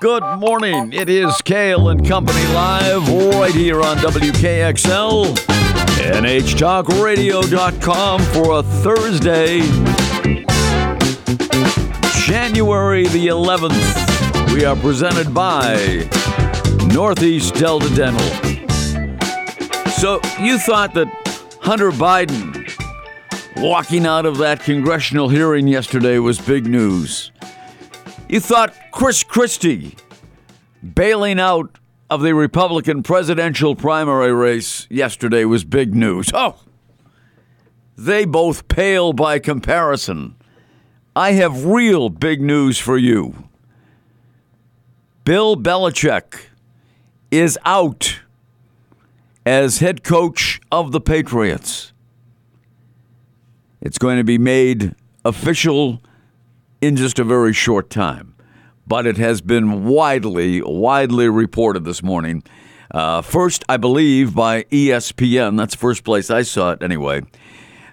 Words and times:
Good 0.00 0.22
morning. 0.38 0.92
It 0.92 1.08
is 1.08 1.42
Cail 1.42 1.88
and 1.88 2.06
Company 2.06 2.38
live 2.54 3.08
right 3.34 3.52
here 3.52 3.82
on 3.82 3.96
WKXL, 3.96 5.34
NHTalkRadio.com 5.34 8.20
for 8.20 8.58
a 8.58 8.62
Thursday, 8.62 9.58
January 12.26 13.08
the 13.08 13.26
11th. 13.26 14.54
We 14.54 14.64
are 14.64 14.76
presented 14.76 15.34
by 15.34 16.08
Northeast 16.94 17.54
Delta 17.54 17.92
Dental. 17.92 18.20
So 19.94 20.20
you 20.38 20.58
thought 20.58 20.94
that 20.94 21.08
Hunter 21.60 21.90
Biden 21.90 22.54
walking 23.56 24.06
out 24.06 24.26
of 24.26 24.38
that 24.38 24.60
congressional 24.60 25.28
hearing 25.28 25.66
yesterday 25.66 26.20
was 26.20 26.38
big 26.38 26.66
news. 26.66 27.32
You 28.28 28.40
thought 28.40 28.74
Chris 28.90 29.22
Christie 29.22 29.94
bailing 30.82 31.38
out 31.38 31.78
of 32.10 32.22
the 32.22 32.34
Republican 32.34 33.04
presidential 33.04 33.76
primary 33.76 34.32
race 34.32 34.88
yesterday 34.90 35.44
was 35.44 35.62
big 35.62 35.94
news. 35.94 36.30
Oh, 36.34 36.58
they 37.96 38.24
both 38.24 38.66
pale 38.66 39.12
by 39.12 39.38
comparison. 39.38 40.34
I 41.14 41.32
have 41.32 41.66
real 41.66 42.08
big 42.08 42.40
news 42.40 42.78
for 42.78 42.98
you. 42.98 43.48
Bill 45.24 45.56
Belichick 45.56 46.46
is 47.30 47.56
out 47.64 48.20
as 49.44 49.78
head 49.78 50.02
coach 50.02 50.60
of 50.72 50.90
the 50.90 51.00
Patriots. 51.00 51.92
It's 53.80 53.98
going 53.98 54.18
to 54.18 54.24
be 54.24 54.38
made 54.38 54.96
official 55.24 56.02
in 56.80 56.96
just 56.96 57.18
a 57.18 57.24
very 57.24 57.52
short 57.52 57.90
time. 57.90 58.34
But 58.86 59.06
it 59.06 59.16
has 59.16 59.40
been 59.40 59.84
widely, 59.84 60.62
widely 60.62 61.28
reported 61.28 61.84
this 61.84 62.02
morning. 62.02 62.42
Uh, 62.90 63.20
first, 63.20 63.64
I 63.68 63.76
believe, 63.76 64.34
by 64.34 64.62
ESPN, 64.64 65.56
that's 65.56 65.74
the 65.74 65.80
first 65.80 66.04
place 66.04 66.30
I 66.30 66.42
saw 66.42 66.70
it 66.72 66.82
anyway, 66.82 67.22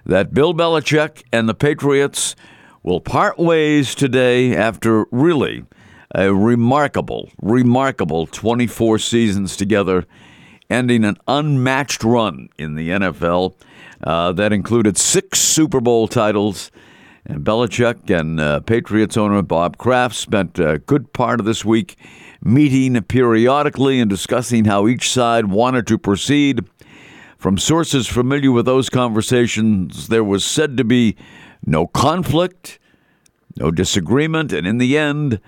that 0.06 0.32
Bill 0.32 0.54
Belichick 0.54 1.24
and 1.32 1.48
the 1.48 1.54
Patriots 1.54 2.36
will 2.82 3.00
part 3.00 3.38
ways 3.38 3.94
today 3.94 4.54
after 4.54 5.06
really 5.10 5.64
a 6.14 6.32
remarkable, 6.32 7.30
remarkable 7.42 8.26
24 8.26 9.00
seasons 9.00 9.56
together, 9.56 10.06
ending 10.70 11.04
an 11.04 11.16
unmatched 11.26 12.04
run 12.04 12.48
in 12.56 12.76
the 12.76 12.90
NFL 12.90 13.56
uh, 14.04 14.30
that 14.32 14.52
included 14.52 14.96
six 14.96 15.40
Super 15.40 15.80
Bowl 15.80 16.06
titles 16.06 16.70
and 17.26 17.44
Belichick 17.44 18.10
and 18.10 18.38
uh, 18.38 18.60
Patriots 18.60 19.16
owner 19.16 19.42
Bob 19.42 19.78
Kraft 19.78 20.14
spent 20.14 20.58
a 20.58 20.78
good 20.78 21.12
part 21.12 21.40
of 21.40 21.46
this 21.46 21.64
week 21.64 21.96
meeting 22.42 23.00
periodically 23.02 24.00
and 24.00 24.10
discussing 24.10 24.66
how 24.66 24.86
each 24.86 25.10
side 25.10 25.46
wanted 25.46 25.86
to 25.86 25.98
proceed. 25.98 26.64
From 27.38 27.58
sources 27.58 28.06
familiar 28.06 28.52
with 28.52 28.66
those 28.66 28.90
conversations, 28.90 30.08
there 30.08 30.24
was 30.24 30.44
said 30.44 30.76
to 30.76 30.84
be 30.84 31.16
no 31.64 31.86
conflict, 31.86 32.78
no 33.56 33.70
disagreement, 33.70 34.52
and 34.52 34.66
in 34.66 34.78
the 34.78 34.98
end, 34.98 35.40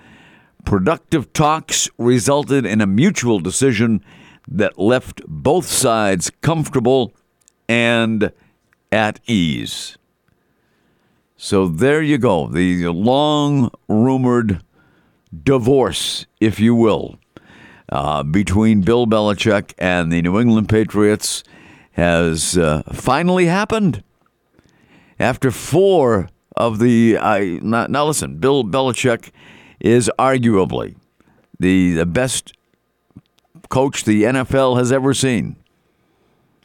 productive 0.65 1.31
talks 1.33 1.89
resulted 1.97 2.65
in 2.65 2.81
a 2.81 2.87
mutual 2.87 3.39
decision 3.39 4.03
that 4.47 4.79
left 4.79 5.21
both 5.27 5.65
sides 5.65 6.31
comfortable 6.41 7.13
and 7.69 8.31
at 8.91 9.19
ease. 9.27 9.96
So 11.37 11.67
there 11.67 12.01
you 12.01 12.17
go, 12.17 12.47
the 12.47 12.87
long 12.87 13.69
rumored 13.87 14.63
divorce, 15.43 16.25
if 16.41 16.59
you 16.59 16.73
will, 16.73 17.19
uh, 17.89 18.23
between 18.23 18.81
Bill 18.81 19.05
Belichick 19.05 19.73
and 19.77 20.11
the 20.11 20.23
New 20.23 20.39
England 20.39 20.67
Patriots 20.67 21.43
has 21.91 22.57
uh, 22.57 22.81
finally 22.91 23.45
happened. 23.45 24.03
After 25.19 25.51
four 25.51 26.29
of 26.55 26.79
the, 26.79 27.19
I 27.19 27.59
now, 27.61 27.85
now 27.85 28.07
listen, 28.07 28.39
Bill 28.39 28.63
Belichick 28.63 29.29
is 29.79 30.09
arguably 30.17 30.95
the, 31.59 31.93
the 31.93 32.05
best 32.07 32.53
coach 33.69 34.05
the 34.05 34.23
NFL 34.23 34.79
has 34.79 34.91
ever 34.91 35.13
seen. 35.13 35.55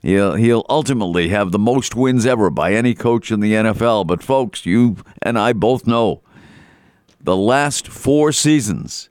He'll, 0.03 0.35
he'll 0.35 0.67
ultimately 0.69 1.29
have 1.29 1.53
the 1.53 1.59
most 1.59 1.95
wins 1.95 2.27
ever 2.27 2.51
by 2.51 2.75
any 2.75 2.95
coach 2.95 3.31
in 3.31 3.41
the 3.41 3.53
NFL. 3.53 4.07
But, 4.07 4.23
folks, 4.23 4.67
you 4.67 4.97
and 5.23 5.39
I 5.39 5.53
both 5.53 5.87
know 5.87 6.23
the 7.21 7.37
last 7.37 7.87
four 7.87 8.33
seasons 8.33 9.09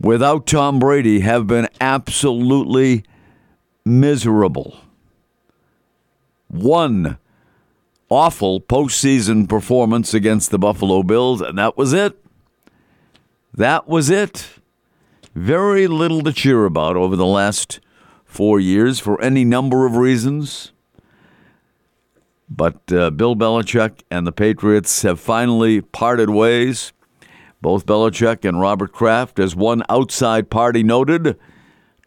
without 0.00 0.46
Tom 0.46 0.78
Brady 0.78 1.20
have 1.20 1.46
been 1.46 1.68
absolutely 1.80 3.04
miserable. 3.84 4.78
One 6.48 7.18
awful 8.08 8.60
postseason 8.60 9.48
performance 9.48 10.14
against 10.14 10.50
the 10.50 10.58
Buffalo 10.58 11.02
Bills, 11.02 11.40
and 11.40 11.58
that 11.58 11.76
was 11.76 11.92
it. 11.92 12.18
That 13.54 13.88
was 13.88 14.08
it. 14.10 14.48
Very 15.34 15.86
little 15.86 16.22
to 16.22 16.32
cheer 16.32 16.64
about 16.64 16.96
over 16.96 17.16
the 17.16 17.26
last 17.26 17.80
four 18.32 18.58
years 18.58 18.98
for 18.98 19.20
any 19.20 19.44
number 19.44 19.84
of 19.84 19.96
reasons. 19.96 20.72
But 22.48 22.90
uh, 22.90 23.10
Bill 23.10 23.36
Belichick 23.36 24.02
and 24.10 24.26
the 24.26 24.32
Patriots 24.32 25.02
have 25.02 25.20
finally 25.20 25.80
parted 25.80 26.30
ways. 26.30 26.92
Both 27.60 27.86
Belichick 27.86 28.46
and 28.48 28.60
Robert 28.60 28.92
Kraft, 28.92 29.38
as 29.38 29.54
one 29.54 29.82
outside 29.88 30.50
party 30.50 30.82
noted, 30.82 31.38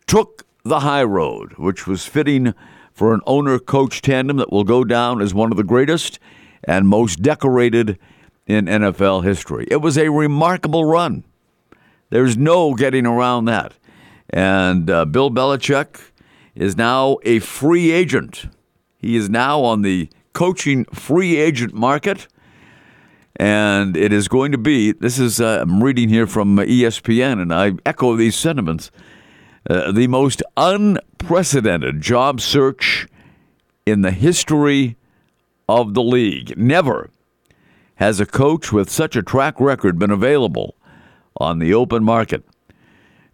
took 0.07 0.43
the 0.63 0.81
high 0.81 1.03
road, 1.03 1.53
which 1.53 1.85
was 1.85 2.05
fitting 2.05 2.53
for 2.91 3.13
an 3.13 3.21
owner 3.27 3.59
coach 3.59 4.01
tandem 4.01 4.37
that 4.37 4.51
will 4.51 4.63
go 4.63 4.83
down 4.83 5.21
as 5.21 5.33
one 5.33 5.51
of 5.51 5.57
the 5.57 5.63
greatest 5.63 6.19
and 6.63 6.87
most 6.87 7.21
decorated 7.21 7.99
in 8.47 8.65
NFL 8.65 9.23
history. 9.23 9.67
It 9.69 9.77
was 9.77 9.97
a 9.97 10.09
remarkable 10.09 10.85
run. 10.85 11.23
There's 12.09 12.35
no 12.35 12.73
getting 12.73 13.05
around 13.05 13.45
that. 13.45 13.73
And 14.29 14.89
uh, 14.89 15.05
Bill 15.05 15.31
Belichick 15.31 15.99
is 16.55 16.77
now 16.77 17.17
a 17.23 17.39
free 17.39 17.91
agent. 17.91 18.47
He 18.97 19.15
is 19.15 19.29
now 19.29 19.61
on 19.61 19.81
the 19.81 20.09
coaching 20.33 20.85
free 20.85 21.37
agent 21.37 21.73
market. 21.73 22.27
And 23.37 23.97
it 23.97 24.13
is 24.13 24.29
going 24.29 24.53
to 24.53 24.57
be, 24.57 24.93
this 24.93 25.19
is, 25.19 25.41
uh, 25.41 25.59
I'm 25.61 25.83
reading 25.83 26.07
here 26.07 26.25
from 26.25 26.55
ESPN, 26.55 27.41
and 27.41 27.53
I 27.53 27.73
echo 27.85 28.15
these 28.15 28.35
sentiments, 28.35 28.91
uh, 29.69 29.91
the 29.91 30.07
most 30.07 30.41
unprecedented 30.55 31.99
job 31.99 32.39
search 32.39 33.07
in 33.85 34.01
the 34.01 34.11
history 34.11 34.95
of 35.67 35.95
the 35.95 36.03
league. 36.03 36.57
Never 36.57 37.09
has 37.95 38.19
a 38.21 38.25
coach 38.25 38.71
with 38.71 38.89
such 38.89 39.17
a 39.17 39.23
track 39.23 39.59
record 39.59 39.99
been 39.99 40.11
available 40.11 40.75
on 41.37 41.59
the 41.59 41.73
open 41.73 42.03
market. 42.03 42.45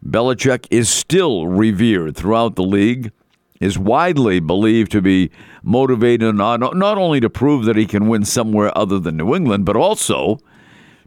Belichick 0.06 0.66
is 0.72 0.90
still 0.90 1.48
revered 1.48 2.16
throughout 2.16 2.56
the 2.56 2.64
league, 2.64 3.12
is 3.60 3.78
widely 3.78 4.40
believed 4.40 4.92
to 4.92 5.02
be 5.02 5.30
motivated 5.64 6.36
not, 6.36 6.60
not 6.76 6.98
only 6.98 7.20
to 7.20 7.30
prove 7.30 7.66
that 7.66 7.76
he 7.76 7.86
can 7.86 8.08
win 8.08 8.26
somewhere 8.26 8.76
other 8.76 9.00
than 9.00 9.18
New 9.18 9.36
England, 9.36 9.66
but 9.66 9.76
also 9.76 10.40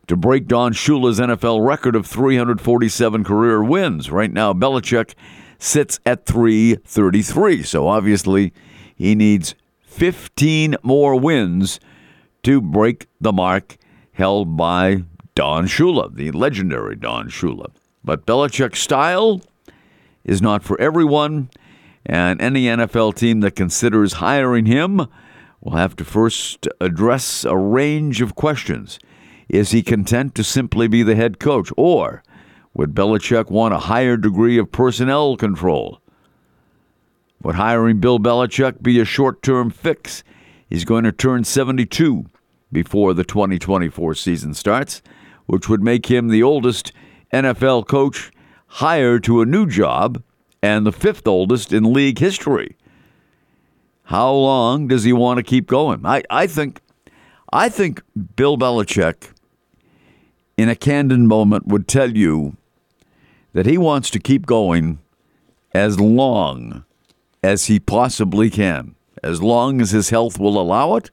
to 0.06 0.16
break 0.16 0.46
Don 0.46 0.72
Shula's 0.72 1.18
NFL 1.18 1.66
record 1.66 1.96
of 1.96 2.06
347 2.06 3.24
career 3.24 3.64
wins. 3.64 4.10
Right 4.10 4.32
now, 4.32 4.52
Belichick 4.52 5.14
sits 5.58 5.98
at 6.06 6.26
333. 6.26 7.62
So 7.62 7.88
obviously, 7.88 8.52
he 8.94 9.14
needs 9.14 9.54
15 9.82 10.76
more 10.82 11.18
wins 11.18 11.80
to 12.44 12.60
break 12.60 13.06
the 13.20 13.32
mark 13.32 13.76
held 14.12 14.56
by 14.56 15.04
Don 15.34 15.66
Shula, 15.66 16.14
the 16.14 16.30
legendary 16.30 16.94
Don 16.94 17.28
Shula. 17.28 17.72
But 18.04 18.26
Belichick's 18.26 18.80
style 18.80 19.40
is 20.24 20.42
not 20.42 20.62
for 20.62 20.78
everyone, 20.80 21.48
and 22.04 22.40
any 22.40 22.64
NFL 22.64 23.14
team 23.14 23.40
that 23.40 23.56
considers 23.56 24.14
hiring 24.14 24.66
him 24.66 25.06
will 25.60 25.76
have 25.76 25.96
to 25.96 26.04
first 26.04 26.68
address 26.80 27.44
a 27.44 27.56
range 27.56 28.20
of 28.20 28.34
questions. 28.34 28.98
Is 29.48 29.70
he 29.70 29.82
content 29.82 30.34
to 30.34 30.44
simply 30.44 30.86
be 30.86 31.02
the 31.02 31.16
head 31.16 31.38
coach, 31.38 31.70
or 31.76 32.22
would 32.74 32.94
Belichick 32.94 33.50
want 33.50 33.72
a 33.72 33.78
higher 33.78 34.16
degree 34.16 34.58
of 34.58 34.70
personnel 34.70 35.36
control? 35.36 36.00
Would 37.42 37.54
hiring 37.54 38.00
Bill 38.00 38.18
Belichick 38.18 38.82
be 38.82 39.00
a 39.00 39.04
short 39.04 39.42
term 39.42 39.70
fix? 39.70 40.22
He's 40.68 40.84
going 40.84 41.04
to 41.04 41.12
turn 41.12 41.44
72 41.44 42.26
before 42.72 43.14
the 43.14 43.24
2024 43.24 44.14
season 44.14 44.54
starts, 44.54 45.02
which 45.46 45.68
would 45.68 45.82
make 45.82 46.06
him 46.06 46.28
the 46.28 46.42
oldest 46.42 46.92
NFL 47.34 47.88
coach 47.88 48.30
hired 48.66 49.24
to 49.24 49.42
a 49.42 49.46
new 49.46 49.66
job 49.66 50.22
and 50.62 50.86
the 50.86 50.92
fifth 50.92 51.26
oldest 51.26 51.72
in 51.72 51.92
league 51.92 52.20
history. 52.20 52.76
How 54.04 54.32
long 54.32 54.86
does 54.86 55.02
he 55.02 55.12
want 55.12 55.38
to 55.38 55.42
keep 55.42 55.66
going? 55.66 56.06
I, 56.06 56.22
I 56.30 56.46
think 56.46 56.80
I 57.52 57.68
think 57.68 58.02
Bill 58.36 58.56
Belichick 58.56 59.30
in 60.56 60.68
a 60.68 60.76
candid 60.76 61.20
moment 61.20 61.66
would 61.66 61.88
tell 61.88 62.16
you 62.16 62.56
that 63.52 63.66
he 63.66 63.78
wants 63.78 64.10
to 64.10 64.20
keep 64.20 64.46
going 64.46 64.98
as 65.72 65.98
long 65.98 66.84
as 67.42 67.66
he 67.66 67.80
possibly 67.80 68.48
can, 68.48 68.94
as 69.22 69.42
long 69.42 69.80
as 69.80 69.90
his 69.90 70.10
health 70.10 70.38
will 70.38 70.60
allow 70.60 70.94
it. 70.94 71.10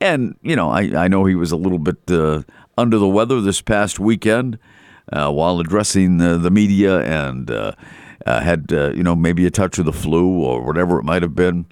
And, 0.00 0.36
you 0.42 0.54
know, 0.54 0.70
I, 0.70 1.04
I 1.04 1.08
know 1.08 1.24
he 1.24 1.34
was 1.34 1.50
a 1.50 1.56
little 1.56 1.80
bit 1.80 1.98
uh, 2.08 2.42
under 2.76 2.98
the 2.98 3.08
weather 3.08 3.40
this 3.40 3.60
past 3.60 3.98
weekend 3.98 4.58
while 5.12 5.60
addressing 5.60 6.18
the, 6.18 6.50
media 6.50 7.00
and 7.00 7.50
uh, 7.50 7.72
uh 8.26 8.40
had, 8.40 8.72
uh, 8.72 8.90
you 8.94 9.02
know, 9.02 9.14
maybe 9.14 9.46
a 9.46 9.50
touch 9.50 9.78
of 9.78 9.84
the 9.84 9.92
flu 9.92 10.42
or 10.42 10.62
whatever 10.62 10.98
it 10.98 11.04
might 11.04 11.22
have 11.22 11.34
been. 11.34 11.66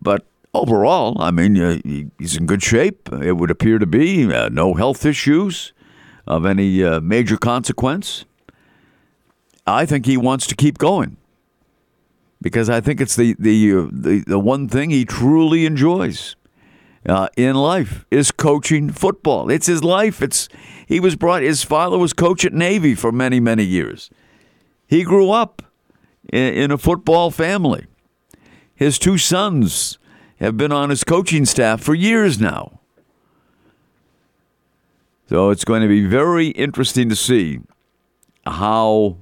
But 0.00 0.26
overall, 0.54 1.20
I 1.20 1.30
mean, 1.30 1.60
uh, 1.60 1.78
he's 2.18 2.36
in 2.36 2.46
good 2.46 2.62
shape. 2.62 3.10
It 3.12 3.32
would 3.32 3.50
appear 3.50 3.78
to 3.78 3.86
be 3.86 4.26
no 4.26 4.74
health 4.74 5.04
issues 5.04 5.72
of 6.26 6.44
any 6.44 6.82
major 7.00 7.36
consequence. 7.36 8.24
I 9.66 9.86
think 9.86 10.06
he 10.06 10.16
wants 10.16 10.46
to 10.46 10.54
keep 10.54 10.78
going 10.78 11.16
because 12.40 12.70
I 12.70 12.80
think 12.80 13.00
it's 13.00 13.16
the 13.16 13.34
the 13.38 13.88
the, 13.90 14.24
the 14.26 14.38
one 14.38 14.68
thing 14.68 14.90
he 14.90 15.04
truly 15.04 15.66
enjoys 15.66 16.36
uh, 17.08 17.28
in 17.36 17.56
life 17.56 18.04
is 18.10 18.30
coaching 18.30 18.90
football. 18.90 19.50
It's 19.50 19.66
his 19.66 19.84
life. 19.84 20.22
It's 20.22 20.48
he 20.86 21.00
was 21.00 21.16
brought. 21.16 21.42
His 21.42 21.62
father 21.62 21.98
was 21.98 22.12
coach 22.12 22.44
at 22.44 22.52
Navy 22.52 22.94
for 22.94 23.12
many 23.12 23.40
many 23.40 23.64
years. 23.64 24.10
He 24.86 25.02
grew 25.02 25.30
up 25.30 25.62
in, 26.32 26.54
in 26.54 26.70
a 26.70 26.78
football 26.78 27.30
family. 27.30 27.86
His 28.74 28.98
two 28.98 29.18
sons 29.18 29.98
have 30.38 30.56
been 30.56 30.72
on 30.72 30.90
his 30.90 31.04
coaching 31.04 31.44
staff 31.44 31.80
for 31.80 31.94
years 31.94 32.38
now. 32.38 32.80
So 35.28 35.50
it's 35.50 35.64
going 35.64 35.82
to 35.82 35.88
be 35.88 36.06
very 36.06 36.48
interesting 36.48 37.08
to 37.08 37.16
see 37.16 37.60
how 38.46 39.16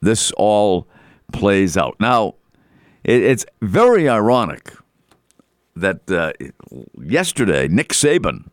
this 0.00 0.32
all 0.32 0.86
plays 1.32 1.76
out. 1.76 1.96
Now, 2.00 2.36
it's 3.04 3.44
very 3.60 4.08
ironic 4.08 4.72
that 5.74 6.10
uh, 6.10 6.32
yesterday 7.00 7.68
Nick 7.68 7.90
Saban 7.90 8.48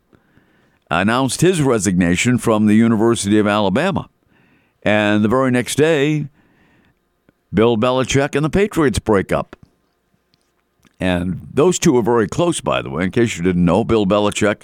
announced 0.90 1.40
his 1.40 1.62
resignation 1.62 2.38
from 2.38 2.66
the 2.66 2.74
University 2.74 3.38
of 3.38 3.46
Alabama. 3.46 4.08
And 4.82 5.22
the 5.22 5.28
very 5.28 5.50
next 5.50 5.76
day, 5.76 6.28
Bill 7.52 7.76
Belichick 7.76 8.34
and 8.34 8.44
the 8.44 8.50
Patriots 8.50 8.98
break 8.98 9.32
up. 9.32 9.56
And 10.98 11.48
those 11.52 11.78
two 11.78 11.96
are 11.96 12.02
very 12.02 12.28
close, 12.28 12.60
by 12.60 12.82
the 12.82 12.90
way. 12.90 13.04
In 13.04 13.10
case 13.10 13.36
you 13.36 13.42
didn't 13.42 13.64
know, 13.64 13.84
Bill 13.84 14.06
Belichick 14.06 14.62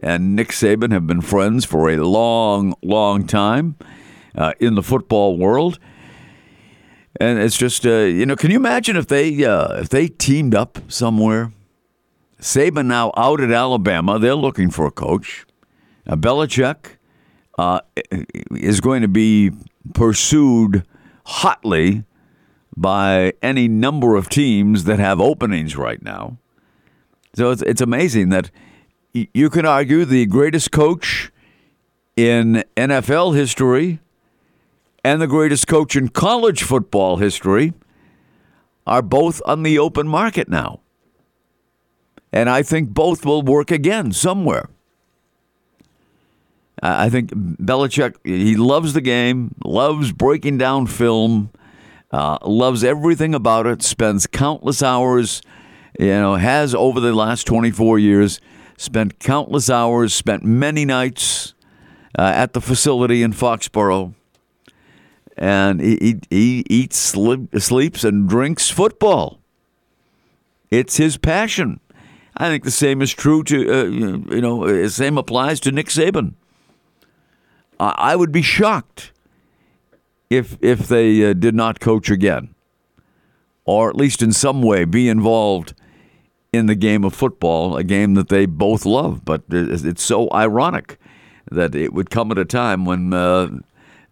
and 0.00 0.34
Nick 0.34 0.48
Saban 0.48 0.92
have 0.92 1.06
been 1.06 1.20
friends 1.20 1.64
for 1.64 1.90
a 1.90 1.96
long, 1.98 2.74
long 2.82 3.26
time 3.26 3.76
uh, 4.34 4.52
in 4.60 4.74
the 4.74 4.82
football 4.82 5.36
world. 5.36 5.78
And 7.20 7.38
it's 7.38 7.56
just, 7.56 7.86
uh, 7.86 7.90
you 7.90 8.26
know, 8.26 8.34
can 8.34 8.50
you 8.50 8.56
imagine 8.56 8.96
if 8.96 9.06
they 9.06 9.44
uh, 9.44 9.80
if 9.80 9.88
they 9.88 10.08
teamed 10.08 10.54
up 10.54 10.78
somewhere? 10.88 11.52
Saban 12.44 12.84
now 12.84 13.10
out 13.16 13.40
at 13.40 13.50
Alabama. 13.50 14.18
They're 14.18 14.34
looking 14.34 14.70
for 14.70 14.84
a 14.84 14.90
coach. 14.90 15.46
Now, 16.04 16.16
Belichick 16.16 16.98
uh, 17.56 17.80
is 18.50 18.82
going 18.82 19.00
to 19.00 19.08
be 19.08 19.50
pursued 19.94 20.86
hotly 21.24 22.04
by 22.76 23.32
any 23.40 23.66
number 23.66 24.14
of 24.14 24.28
teams 24.28 24.84
that 24.84 24.98
have 24.98 25.22
openings 25.22 25.74
right 25.74 26.02
now. 26.02 26.36
So 27.34 27.50
it's, 27.50 27.62
it's 27.62 27.80
amazing 27.80 28.28
that 28.28 28.50
you 29.14 29.48
can 29.48 29.64
argue 29.64 30.04
the 30.04 30.26
greatest 30.26 30.70
coach 30.70 31.32
in 32.14 32.62
NFL 32.76 33.34
history 33.34 34.00
and 35.02 35.22
the 35.22 35.26
greatest 35.26 35.66
coach 35.66 35.96
in 35.96 36.08
college 36.08 36.62
football 36.62 37.16
history 37.16 37.72
are 38.86 39.00
both 39.00 39.40
on 39.46 39.62
the 39.62 39.78
open 39.78 40.06
market 40.06 40.50
now. 40.50 40.80
And 42.34 42.50
I 42.50 42.62
think 42.62 42.90
both 42.90 43.24
will 43.24 43.42
work 43.42 43.70
again 43.70 44.12
somewhere. 44.12 44.68
I 46.82 47.08
think 47.08 47.30
Belichick, 47.30 48.16
he 48.24 48.56
loves 48.56 48.92
the 48.92 49.00
game, 49.00 49.54
loves 49.64 50.12
breaking 50.12 50.58
down 50.58 50.86
film, 50.86 51.50
uh, 52.10 52.38
loves 52.42 52.82
everything 52.84 53.34
about 53.34 53.66
it, 53.66 53.82
spends 53.82 54.26
countless 54.26 54.82
hours, 54.82 55.40
you 55.98 56.08
know, 56.08 56.34
has 56.34 56.74
over 56.74 57.00
the 57.00 57.14
last 57.14 57.46
24 57.46 57.98
years 57.98 58.40
spent 58.76 59.20
countless 59.20 59.70
hours, 59.70 60.12
spent 60.12 60.42
many 60.42 60.84
nights 60.84 61.54
uh, 62.18 62.32
at 62.34 62.52
the 62.52 62.60
facility 62.60 63.22
in 63.22 63.32
Foxborough 63.32 64.12
and 65.36 65.80
he, 65.80 65.96
he, 65.96 66.20
he 66.30 66.64
eats, 66.70 66.96
sleeps, 66.96 68.04
and 68.04 68.28
drinks 68.28 68.70
football. 68.70 69.40
It's 70.70 70.96
his 70.96 71.16
passion. 71.16 71.80
I 72.36 72.48
think 72.48 72.64
the 72.64 72.70
same 72.70 73.00
is 73.00 73.12
true 73.12 73.44
to, 73.44 73.56
uh, 73.56 73.84
you 73.84 74.40
know, 74.40 74.66
the 74.66 74.90
same 74.90 75.16
applies 75.18 75.60
to 75.60 75.72
Nick 75.72 75.86
Saban. 75.86 76.34
I 77.78 78.16
would 78.16 78.32
be 78.32 78.42
shocked 78.42 79.12
if 80.30 80.56
if 80.60 80.88
they 80.88 81.30
uh, 81.30 81.32
did 81.32 81.54
not 81.54 81.80
coach 81.80 82.10
again, 82.10 82.54
or 83.64 83.88
at 83.88 83.96
least 83.96 84.22
in 84.22 84.32
some 84.32 84.62
way 84.62 84.84
be 84.84 85.08
involved 85.08 85.74
in 86.52 86.66
the 86.66 86.74
game 86.74 87.04
of 87.04 87.14
football, 87.14 87.76
a 87.76 87.84
game 87.84 88.14
that 88.14 88.28
they 88.28 88.46
both 88.46 88.86
love. 88.86 89.24
But 89.24 89.42
it's 89.50 90.02
so 90.02 90.28
ironic 90.32 90.98
that 91.50 91.74
it 91.74 91.92
would 91.92 92.10
come 92.10 92.30
at 92.30 92.38
a 92.38 92.44
time 92.44 92.84
when 92.84 93.12
uh, 93.12 93.48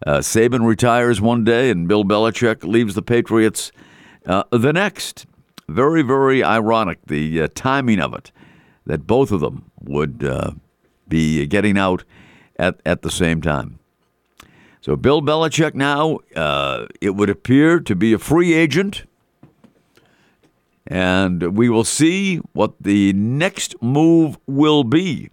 uh, 0.05 0.17
Saban 0.19 0.65
retires 0.65 1.21
one 1.21 1.43
day 1.43 1.69
and 1.69 1.87
Bill 1.87 2.03
Belichick 2.03 2.63
leaves 2.63 2.95
the 2.95 3.01
Patriots 3.01 3.71
uh, 4.25 4.43
the 4.51 4.73
next. 4.73 5.25
Very, 5.67 6.01
very 6.01 6.43
ironic, 6.43 6.99
the 7.07 7.43
uh, 7.43 7.47
timing 7.55 7.99
of 7.99 8.13
it, 8.13 8.31
that 8.85 9.07
both 9.07 9.31
of 9.31 9.39
them 9.39 9.71
would 9.81 10.23
uh, 10.23 10.51
be 11.07 11.45
getting 11.47 11.77
out 11.77 12.03
at, 12.57 12.79
at 12.85 13.01
the 13.01 13.11
same 13.11 13.41
time. 13.41 13.79
So, 14.81 14.97
Bill 14.97 15.21
Belichick 15.21 15.73
now, 15.75 16.19
uh, 16.35 16.87
it 16.99 17.11
would 17.11 17.29
appear 17.29 17.79
to 17.79 17.95
be 17.95 18.11
a 18.11 18.19
free 18.19 18.53
agent. 18.53 19.05
And 20.85 21.55
we 21.55 21.69
will 21.69 21.85
see 21.85 22.37
what 22.51 22.73
the 22.81 23.13
next 23.13 23.81
move 23.81 24.37
will 24.45 24.83
be. 24.83 25.29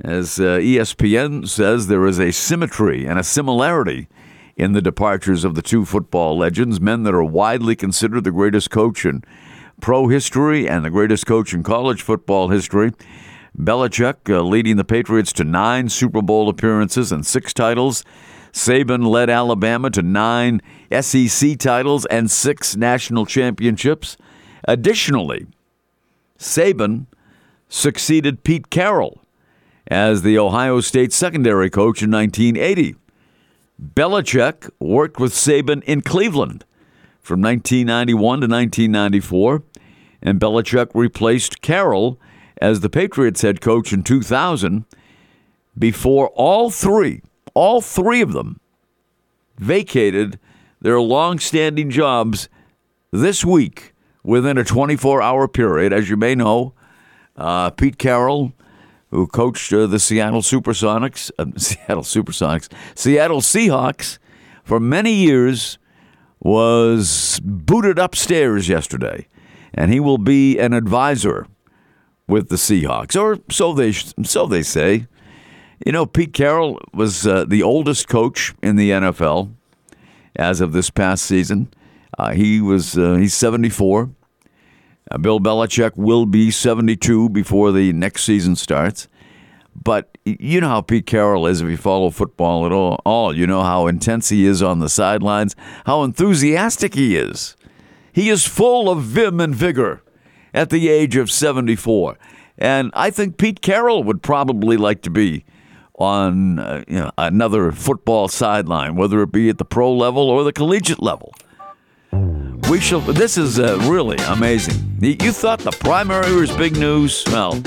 As 0.00 0.38
uh, 0.38 0.58
ESPN 0.62 1.48
says, 1.48 1.88
there 1.88 2.06
is 2.06 2.20
a 2.20 2.30
symmetry 2.30 3.06
and 3.06 3.18
a 3.18 3.24
similarity 3.24 4.08
in 4.60 4.72
the 4.72 4.82
departures 4.82 5.42
of 5.42 5.54
the 5.54 5.62
two 5.62 5.86
football 5.86 6.36
legends, 6.36 6.82
men 6.82 7.02
that 7.04 7.14
are 7.14 7.24
widely 7.24 7.74
considered 7.74 8.24
the 8.24 8.30
greatest 8.30 8.70
coach 8.70 9.06
in 9.06 9.24
pro 9.80 10.08
history 10.08 10.68
and 10.68 10.84
the 10.84 10.90
greatest 10.90 11.24
coach 11.24 11.54
in 11.54 11.62
college 11.62 12.02
football 12.02 12.50
history. 12.50 12.92
Belichick 13.58 14.28
uh, 14.28 14.42
leading 14.42 14.76
the 14.76 14.84
Patriots 14.84 15.32
to 15.32 15.44
nine 15.44 15.88
Super 15.88 16.20
Bowl 16.20 16.50
appearances 16.50 17.10
and 17.10 17.24
six 17.24 17.54
titles. 17.54 18.04
Saban 18.52 19.06
led 19.06 19.30
Alabama 19.30 19.88
to 19.90 20.02
nine 20.02 20.60
SEC 21.00 21.58
titles 21.58 22.04
and 22.06 22.30
six 22.30 22.76
national 22.76 23.24
championships. 23.24 24.18
Additionally, 24.64 25.46
Saban 26.38 27.06
succeeded 27.70 28.44
Pete 28.44 28.68
Carroll 28.68 29.22
as 29.86 30.20
the 30.20 30.38
Ohio 30.38 30.80
State 30.80 31.14
secondary 31.14 31.70
coach 31.70 32.02
in 32.02 32.10
1980. 32.10 32.96
Belichick 33.80 34.68
worked 34.78 35.18
with 35.18 35.32
Saban 35.32 35.82
in 35.84 36.02
Cleveland 36.02 36.64
from 37.22 37.40
1991 37.40 38.40
to 38.40 38.46
1994, 38.46 39.62
and 40.22 40.38
Belichick 40.38 40.90
replaced 40.94 41.62
Carroll 41.62 42.20
as 42.58 42.80
the 42.80 42.90
Patriots 42.90 43.40
head 43.40 43.62
coach 43.62 43.92
in 43.92 44.02
2000 44.02 44.84
before 45.78 46.28
all 46.34 46.70
three, 46.70 47.22
all 47.54 47.80
three 47.80 48.20
of 48.20 48.32
them 48.32 48.60
vacated 49.56 50.38
their 50.80 51.00
long-standing 51.00 51.88
jobs 51.88 52.48
this 53.12 53.44
week 53.44 53.94
within 54.22 54.58
a 54.58 54.64
24-hour 54.64 55.48
period. 55.48 55.92
As 55.92 56.10
you 56.10 56.16
may 56.16 56.34
know, 56.34 56.74
uh, 57.36 57.70
Pete 57.70 57.96
Carroll 57.96 58.52
who 59.10 59.26
coached 59.26 59.72
uh, 59.72 59.86
the 59.86 59.98
Seattle 59.98 60.42
Supersonics, 60.42 61.30
uh, 61.38 61.46
Seattle 61.56 62.02
Supersonics, 62.02 62.68
Seattle 62.94 63.40
Seahawks 63.40 64.18
for 64.64 64.80
many 64.80 65.12
years, 65.12 65.78
was 66.40 67.40
booted 67.44 67.98
upstairs 67.98 68.68
yesterday, 68.68 69.28
and 69.74 69.92
he 69.92 70.00
will 70.00 70.18
be 70.18 70.58
an 70.58 70.72
advisor 70.72 71.46
with 72.26 72.48
the 72.48 72.56
Seahawks, 72.56 73.20
or 73.20 73.38
so 73.50 73.72
they 73.74 73.92
so 73.92 74.46
they 74.46 74.62
say. 74.62 75.06
You 75.84 75.92
know, 75.92 76.04
Pete 76.04 76.34
Carroll 76.34 76.78
was 76.92 77.26
uh, 77.26 77.46
the 77.46 77.62
oldest 77.62 78.06
coach 78.06 78.54
in 78.62 78.76
the 78.76 78.90
NFL 78.90 79.50
as 80.36 80.60
of 80.60 80.72
this 80.72 80.90
past 80.90 81.24
season. 81.24 81.72
Uh, 82.18 82.32
he 82.32 82.60
was 82.60 82.98
uh, 82.98 83.14
he's 83.14 83.34
74. 83.34 84.10
Uh, 85.10 85.18
Bill 85.18 85.40
Belichick 85.40 85.96
will 85.96 86.26
be 86.26 86.50
72 86.50 87.28
before 87.30 87.72
the 87.72 87.92
next 87.92 88.24
season 88.24 88.56
starts. 88.56 89.08
But 89.82 90.18
you 90.24 90.60
know 90.60 90.68
how 90.68 90.82
Pete 90.82 91.06
Carroll 91.06 91.46
is 91.46 91.60
if 91.60 91.68
you 91.68 91.76
follow 91.76 92.10
football 92.10 92.66
at 92.66 92.72
all. 92.72 93.34
You 93.34 93.46
know 93.46 93.62
how 93.62 93.86
intense 93.86 94.28
he 94.28 94.44
is 94.44 94.62
on 94.62 94.80
the 94.80 94.88
sidelines, 94.88 95.56
how 95.86 96.02
enthusiastic 96.02 96.94
he 96.94 97.16
is. 97.16 97.56
He 98.12 98.28
is 98.28 98.46
full 98.46 98.90
of 98.90 99.02
vim 99.02 99.40
and 99.40 99.54
vigor 99.54 100.02
at 100.52 100.70
the 100.70 100.88
age 100.88 101.16
of 101.16 101.30
74. 101.30 102.18
And 102.58 102.90
I 102.94 103.10
think 103.10 103.38
Pete 103.38 103.62
Carroll 103.62 104.04
would 104.04 104.22
probably 104.22 104.76
like 104.76 105.02
to 105.02 105.10
be 105.10 105.44
on 105.94 106.58
uh, 106.58 106.84
you 106.88 106.98
know, 106.98 107.10
another 107.16 107.72
football 107.72 108.26
sideline, 108.26 108.96
whether 108.96 109.22
it 109.22 109.32
be 109.32 109.48
at 109.48 109.58
the 109.58 109.64
pro 109.64 109.92
level 109.92 110.28
or 110.28 110.44
the 110.44 110.52
collegiate 110.52 111.02
level. 111.02 111.32
We 112.70 112.78
shall. 112.78 113.00
This 113.00 113.36
is 113.36 113.58
uh, 113.58 113.78
really 113.90 114.16
amazing. 114.28 114.96
You 115.00 115.32
thought 115.32 115.58
the 115.58 115.72
primary 115.72 116.32
was 116.36 116.52
big 116.52 116.76
news? 116.76 117.24
Well, 117.26 117.60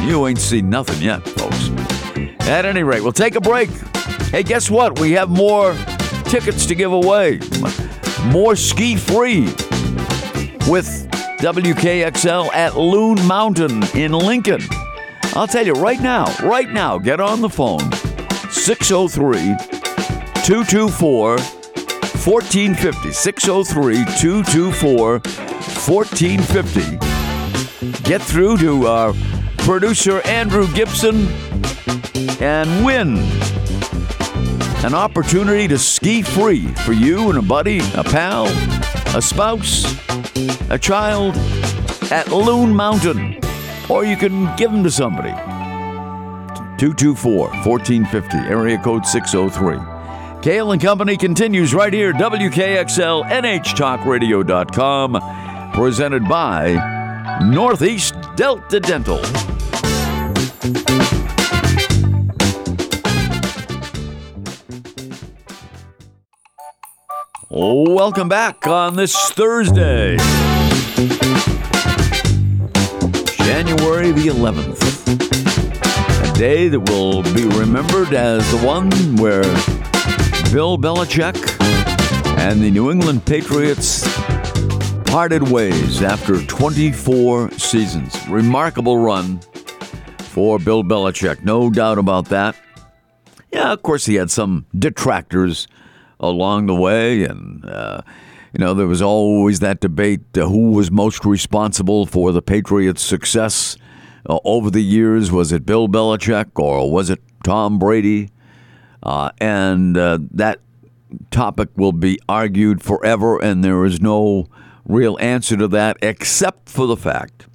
you 0.00 0.26
ain't 0.26 0.40
seen 0.40 0.68
nothing 0.68 1.00
yet, 1.00 1.20
folks. 1.24 1.70
At 2.40 2.64
any 2.64 2.82
rate, 2.82 3.02
we'll 3.02 3.12
take 3.12 3.36
a 3.36 3.40
break. 3.40 3.70
Hey, 4.32 4.42
guess 4.42 4.68
what? 4.68 4.98
We 4.98 5.12
have 5.12 5.30
more 5.30 5.76
tickets 6.24 6.66
to 6.66 6.74
give 6.74 6.92
away. 6.92 7.38
More 8.24 8.56
ski 8.56 8.96
free 8.96 9.44
with 10.66 11.08
WKXL 11.38 12.52
at 12.52 12.76
Loon 12.76 13.24
Mountain 13.28 13.84
in 13.96 14.10
Lincoln. 14.10 14.62
I'll 15.36 15.46
tell 15.46 15.64
you 15.64 15.74
right 15.74 16.00
now, 16.00 16.34
right 16.42 16.68
now, 16.68 16.98
get 16.98 17.20
on 17.20 17.42
the 17.42 17.48
phone 17.48 17.92
603 18.50 19.54
224 20.42 21.65
1450. 22.16 23.12
603 23.12 24.04
224 24.20 25.20
1450. 25.20 26.98
Get 28.02 28.22
through 28.22 28.56
to 28.58 28.86
our 28.86 29.14
producer 29.58 30.20
Andrew 30.26 30.66
Gibson 30.74 31.28
and 32.40 32.84
win 32.84 33.18
an 34.84 34.94
opportunity 34.94 35.68
to 35.68 35.78
ski 35.78 36.22
free 36.22 36.66
for 36.84 36.92
you 36.92 37.28
and 37.28 37.38
a 37.38 37.42
buddy, 37.42 37.80
a 37.94 38.04
pal, 38.04 38.46
a 39.16 39.22
spouse, 39.22 39.84
a 40.70 40.78
child 40.78 41.36
at 42.12 42.30
Loon 42.30 42.74
Mountain. 42.74 43.40
Or 43.88 44.04
you 44.04 44.16
can 44.16 44.54
give 44.56 44.70
them 44.70 44.84
to 44.84 44.90
somebody. 44.90 45.32
224 46.78 47.48
1450, 47.64 48.36
area 48.48 48.78
code 48.78 49.06
603. 49.06 49.95
Cail 50.46 50.70
and 50.70 50.80
Company 50.80 51.16
continues 51.16 51.74
right 51.74 51.92
here, 51.92 52.12
WKXL, 52.12 53.28
NHTalkRadio.com, 53.28 55.72
presented 55.72 56.28
by 56.28 57.40
Northeast 57.42 58.14
Delta 58.36 58.78
Dental. 58.78 59.20
Welcome 67.50 68.28
back 68.28 68.68
on 68.68 68.94
this 68.94 69.16
Thursday, 69.32 70.16
January 73.38 74.12
the 74.12 74.28
11th. 74.28 74.78
A 76.22 76.32
day 76.38 76.68
that 76.68 76.88
will 76.88 77.24
be 77.34 77.46
remembered 77.58 78.14
as 78.14 78.48
the 78.52 78.58
one 78.64 78.92
where 79.16 79.42
Bill 80.52 80.78
Belichick 80.78 81.36
and 82.38 82.62
the 82.62 82.70
New 82.70 82.90
England 82.90 83.24
Patriots 83.26 84.04
parted 85.04 85.42
ways 85.50 86.02
after 86.02 86.44
24 86.46 87.50
seasons. 87.52 88.16
Remarkable 88.28 88.98
run 88.98 89.38
for 90.18 90.58
Bill 90.58 90.84
Belichick, 90.84 91.44
no 91.44 91.70
doubt 91.70 91.98
about 91.98 92.26
that. 92.26 92.56
Yeah, 93.52 93.72
of 93.72 93.82
course, 93.82 94.06
he 94.06 94.14
had 94.14 94.30
some 94.30 94.66
detractors 94.78 95.66
along 96.20 96.66
the 96.66 96.74
way, 96.74 97.24
and 97.24 97.64
uh, 97.64 98.02
you 98.52 98.58
know 98.58 98.72
there 98.74 98.86
was 98.86 99.02
always 99.02 99.60
that 99.60 99.80
debate: 99.80 100.20
uh, 100.36 100.46
who 100.46 100.70
was 100.70 100.90
most 100.90 101.24
responsible 101.24 102.06
for 102.06 102.32
the 102.32 102.42
Patriots' 102.42 103.02
success 103.02 103.76
uh, 104.28 104.38
over 104.44 104.70
the 104.70 104.82
years? 104.82 105.32
Was 105.32 105.52
it 105.52 105.66
Bill 105.66 105.88
Belichick 105.88 106.50
or 106.56 106.90
was 106.90 107.10
it 107.10 107.20
Tom 107.44 107.78
Brady? 107.78 108.30
Uh, 109.06 109.30
and 109.38 109.96
uh, 109.96 110.18
that 110.32 110.58
topic 111.30 111.68
will 111.76 111.92
be 111.92 112.18
argued 112.28 112.82
forever, 112.82 113.38
and 113.38 113.62
there 113.62 113.84
is 113.84 114.00
no 114.00 114.48
real 114.84 115.16
answer 115.20 115.56
to 115.56 115.68
that 115.68 115.96
except 116.02 116.68
for 116.68 116.88
the 116.88 116.96
fact 116.96 117.46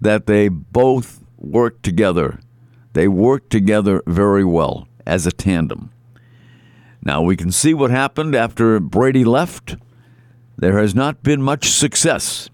that 0.00 0.26
they 0.26 0.46
both 0.46 1.24
work 1.38 1.82
together. 1.82 2.38
They 2.92 3.08
work 3.08 3.48
together 3.48 4.00
very 4.06 4.44
well 4.44 4.86
as 5.04 5.26
a 5.26 5.32
tandem. 5.32 5.90
Now 7.02 7.20
we 7.20 7.36
can 7.36 7.50
see 7.50 7.74
what 7.74 7.90
happened 7.90 8.36
after 8.36 8.78
Brady 8.78 9.24
left. 9.24 9.74
There 10.56 10.78
has 10.78 10.94
not 10.94 11.24
been 11.24 11.42
much 11.42 11.70
success 11.70 12.48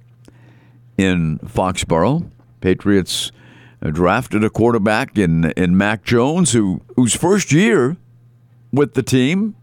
in 0.97 1.39
Foxborough. 1.41 2.31
Patriots 2.63 3.31
drafted 3.91 4.45
a 4.45 4.51
quarterback 4.51 5.19
in 5.19 5.51
in 5.53 5.77
Mac 5.77 6.05
Jones, 6.05 6.53
who 6.53 6.83
whose 6.97 7.15
first 7.15 7.53
year 7.53 7.97
with 8.73 8.95
the 8.95 9.03
team 9.03 9.57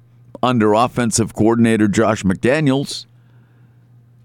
under 0.44 0.74
offensive 0.74 1.34
coordinator 1.34 1.88
Josh 1.88 2.24
McDaniels 2.24 3.06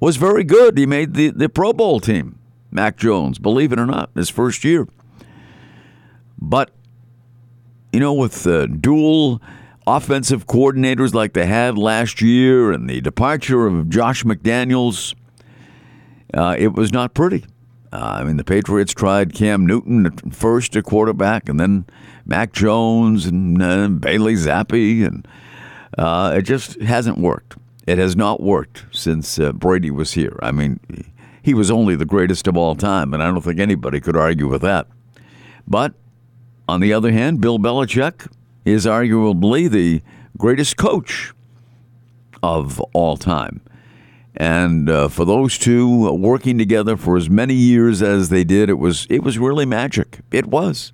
was 0.00 0.16
very 0.16 0.44
good. 0.44 0.78
He 0.78 0.86
made 0.86 1.14
the, 1.14 1.30
the 1.30 1.48
Pro 1.48 1.72
Bowl 1.72 2.00
team. 2.00 2.38
Mac 2.70 2.96
Jones, 2.96 3.38
believe 3.38 3.72
it 3.72 3.78
or 3.78 3.86
not, 3.86 4.10
his 4.14 4.28
first 4.28 4.64
year. 4.64 4.86
But 6.38 6.70
you 7.92 8.00
know, 8.00 8.12
with 8.12 8.46
uh, 8.46 8.66
dual 8.66 9.40
offensive 9.86 10.46
coordinators 10.46 11.14
like 11.14 11.32
they 11.32 11.46
had 11.46 11.78
last 11.78 12.20
year 12.20 12.72
and 12.72 12.90
the 12.90 13.00
departure 13.00 13.66
of 13.66 13.88
Josh 13.88 14.24
McDaniels, 14.24 15.14
uh, 16.34 16.56
it 16.58 16.74
was 16.74 16.92
not 16.92 17.14
pretty. 17.14 17.46
Uh, 17.92 18.18
I 18.20 18.24
mean, 18.24 18.36
the 18.36 18.44
Patriots 18.44 18.92
tried 18.92 19.32
Cam 19.32 19.66
Newton 19.66 20.06
at 20.06 20.34
first 20.34 20.74
a 20.76 20.82
quarterback, 20.82 21.48
and 21.48 21.58
then 21.60 21.86
Mac 22.24 22.52
Jones 22.52 23.26
and 23.26 23.62
uh, 23.62 23.88
Bailey 23.88 24.34
Zappe, 24.34 25.06
and 25.06 25.26
uh, 25.96 26.34
it 26.36 26.42
just 26.42 26.80
hasn't 26.80 27.18
worked. 27.18 27.56
It 27.86 27.98
has 27.98 28.16
not 28.16 28.42
worked 28.42 28.84
since 28.90 29.38
uh, 29.38 29.52
Brady 29.52 29.90
was 29.90 30.12
here. 30.12 30.38
I 30.42 30.50
mean, 30.50 30.80
he 31.42 31.54
was 31.54 31.70
only 31.70 31.94
the 31.94 32.04
greatest 32.04 32.48
of 32.48 32.56
all 32.56 32.74
time, 32.74 33.14
and 33.14 33.22
I 33.22 33.26
don't 33.26 33.40
think 33.42 33.60
anybody 33.60 34.00
could 34.00 34.16
argue 34.16 34.48
with 34.48 34.62
that. 34.62 34.88
But 35.68 35.94
on 36.68 36.80
the 36.80 36.92
other 36.92 37.12
hand, 37.12 37.40
Bill 37.40 37.58
Belichick 37.58 38.28
is 38.64 38.84
arguably 38.86 39.70
the 39.70 40.02
greatest 40.36 40.76
coach 40.76 41.32
of 42.42 42.80
all 42.92 43.16
time. 43.16 43.60
And 44.36 44.90
uh, 44.90 45.08
for 45.08 45.24
those 45.24 45.56
two 45.56 46.12
working 46.12 46.58
together 46.58 46.96
for 46.96 47.16
as 47.16 47.30
many 47.30 47.54
years 47.54 48.02
as 48.02 48.28
they 48.28 48.44
did, 48.44 48.68
it 48.68 48.74
was 48.74 49.06
it 49.08 49.22
was 49.22 49.38
really 49.38 49.64
magic. 49.64 50.18
It 50.30 50.46
was, 50.46 50.92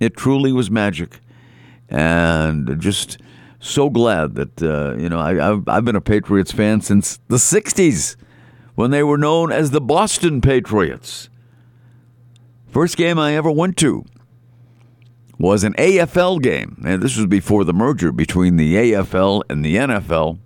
it 0.00 0.16
truly 0.16 0.52
was 0.52 0.68
magic, 0.70 1.20
and 1.88 2.80
just 2.80 3.18
so 3.60 3.90
glad 3.90 4.34
that 4.34 4.60
uh, 4.60 4.96
you 4.96 5.08
know 5.08 5.20
I, 5.20 5.50
I've, 5.52 5.68
I've 5.68 5.84
been 5.84 5.94
a 5.94 6.00
Patriots 6.00 6.50
fan 6.50 6.80
since 6.80 7.20
the 7.28 7.36
'60s 7.36 8.16
when 8.74 8.90
they 8.90 9.04
were 9.04 9.18
known 9.18 9.52
as 9.52 9.70
the 9.70 9.80
Boston 9.80 10.40
Patriots. 10.40 11.28
First 12.66 12.96
game 12.96 13.18
I 13.20 13.34
ever 13.34 13.50
went 13.50 13.76
to 13.78 14.04
was 15.38 15.64
an 15.64 15.74
AFL 15.74 16.42
game. 16.42 16.82
And 16.84 17.02
this 17.02 17.16
was 17.16 17.26
before 17.26 17.64
the 17.64 17.72
merger 17.72 18.12
between 18.12 18.56
the 18.56 18.74
AFL 18.74 19.42
and 19.48 19.64
the 19.64 19.76
NFL. 19.76 20.38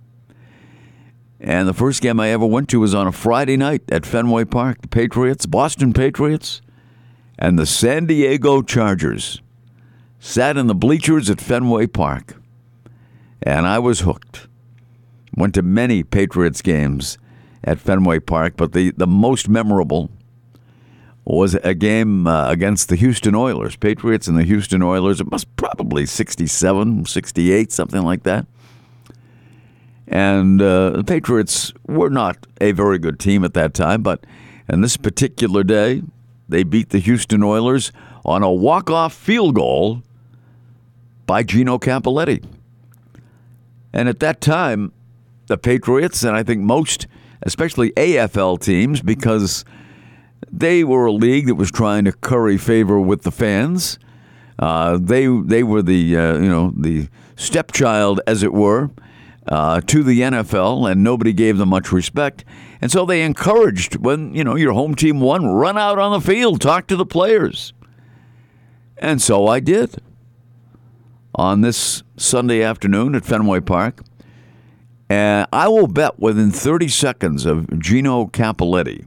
And 1.43 1.67
the 1.67 1.73
first 1.73 2.01
game 2.01 2.21
I 2.21 2.29
ever 2.29 2.45
went 2.45 2.69
to 2.69 2.79
was 2.79 2.95
on 2.95 3.05
a 3.05 3.11
Friday 3.11 3.57
night 3.57 3.83
at 3.89 4.05
Fenway 4.05 4.45
Park. 4.45 4.81
The 4.81 4.87
Patriots, 4.87 5.45
Boston 5.45 5.91
Patriots, 5.91 6.61
and 7.37 7.59
the 7.59 7.65
San 7.65 8.05
Diego 8.05 8.61
Chargers 8.61 9.41
sat 10.19 10.55
in 10.55 10.67
the 10.67 10.73
bleachers 10.73 11.29
at 11.29 11.41
Fenway 11.41 11.87
Park. 11.87 12.37
And 13.41 13.67
I 13.67 13.77
was 13.77 13.99
hooked. 14.01 14.47
Went 15.35 15.53
to 15.55 15.61
many 15.61 16.01
Patriots 16.01 16.61
games 16.61 17.17
at 17.61 17.77
Fenway 17.77 18.19
Park, 18.19 18.53
but 18.55 18.71
the, 18.71 18.91
the 18.91 19.07
most 19.07 19.49
memorable 19.49 20.09
was 21.25 21.55
a 21.55 21.73
game 21.73 22.25
uh, 22.25 22.49
against 22.49 22.87
the 22.87 22.95
Houston 22.95 23.35
Oilers, 23.35 23.75
Patriots 23.75 24.29
and 24.29 24.37
the 24.37 24.43
Houston 24.43 24.81
Oilers. 24.81 25.19
It 25.19 25.29
must 25.29 25.53
probably 25.57 26.05
67, 26.05 27.05
68, 27.05 27.71
something 27.73 28.01
like 28.01 28.23
that. 28.23 28.45
And 30.07 30.61
uh, 30.61 30.91
the 30.91 31.03
Patriots 31.03 31.73
were 31.87 32.09
not 32.09 32.45
a 32.59 32.71
very 32.71 32.99
good 32.99 33.19
team 33.19 33.43
at 33.43 33.53
that 33.53 33.73
time, 33.73 34.03
but 34.03 34.25
in 34.67 34.81
this 34.81 34.97
particular 34.97 35.63
day, 35.63 36.03
they 36.47 36.63
beat 36.63 36.89
the 36.89 36.99
Houston 36.99 37.43
Oilers 37.43 37.91
on 38.25 38.43
a 38.43 38.51
walk-off 38.51 39.13
field 39.13 39.55
goal 39.55 40.03
by 41.25 41.43
Gino 41.43 41.77
Cappelletti. 41.77 42.43
And 43.93 44.09
at 44.09 44.19
that 44.19 44.41
time, 44.41 44.91
the 45.47 45.57
Patriots, 45.57 46.23
and 46.23 46.35
I 46.35 46.43
think 46.43 46.61
most, 46.61 47.07
especially 47.41 47.91
AFL 47.91 48.59
teams, 48.59 49.01
because 49.01 49.63
they 50.51 50.83
were 50.83 51.05
a 51.05 51.11
league 51.11 51.47
that 51.47 51.55
was 51.55 51.71
trying 51.71 52.05
to 52.05 52.11
curry 52.11 52.57
favor 52.57 52.99
with 52.99 53.23
the 53.23 53.31
fans. 53.31 53.99
Uh, 54.59 54.97
they 55.01 55.25
they 55.25 55.63
were 55.63 55.81
the 55.81 56.15
uh, 56.15 56.37
you 56.37 56.47
know 56.47 56.71
the 56.77 57.07
stepchild, 57.35 58.21
as 58.27 58.43
it 58.43 58.53
were, 58.53 58.91
uh, 59.47 59.81
to 59.81 60.03
the 60.03 60.21
NFL, 60.21 60.89
and 60.89 61.03
nobody 61.03 61.33
gave 61.33 61.57
them 61.57 61.69
much 61.69 61.91
respect. 61.91 62.45
And 62.81 62.91
so 62.91 63.05
they 63.05 63.21
encouraged 63.21 63.97
when 63.97 64.33
you 64.33 64.43
know 64.43 64.55
your 64.55 64.73
home 64.73 64.95
team 64.95 65.19
won, 65.19 65.45
run 65.45 65.77
out 65.77 65.99
on 65.99 66.11
the 66.11 66.25
field, 66.25 66.61
talk 66.61 66.87
to 66.87 66.95
the 66.95 67.05
players. 67.05 67.73
And 68.97 69.21
so 69.21 69.47
I 69.47 69.59
did 69.59 70.01
on 71.35 71.61
this 71.61 72.03
Sunday 72.15 72.61
afternoon 72.61 73.15
at 73.15 73.25
Fenway 73.25 73.59
Park. 73.61 74.01
And 75.09 75.47
I 75.51 75.67
will 75.67 75.87
bet 75.87 76.19
within 76.19 76.51
30 76.51 76.87
seconds 76.87 77.45
of 77.45 77.79
Gino 77.79 78.25
Cappelletti 78.27 79.05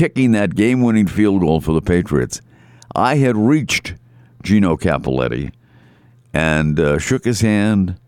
kicking 0.00 0.32
that 0.32 0.54
game 0.54 0.80
winning 0.80 1.06
field 1.06 1.42
goal 1.42 1.60
for 1.60 1.72
the 1.72 1.82
Patriots, 1.82 2.40
I 2.94 3.16
had 3.16 3.36
reached 3.36 3.94
Gino 4.42 4.76
Cappelletti 4.76 5.52
and 6.32 6.80
uh, 6.80 6.98
shook 6.98 7.24
his 7.24 7.42
hand. 7.42 7.98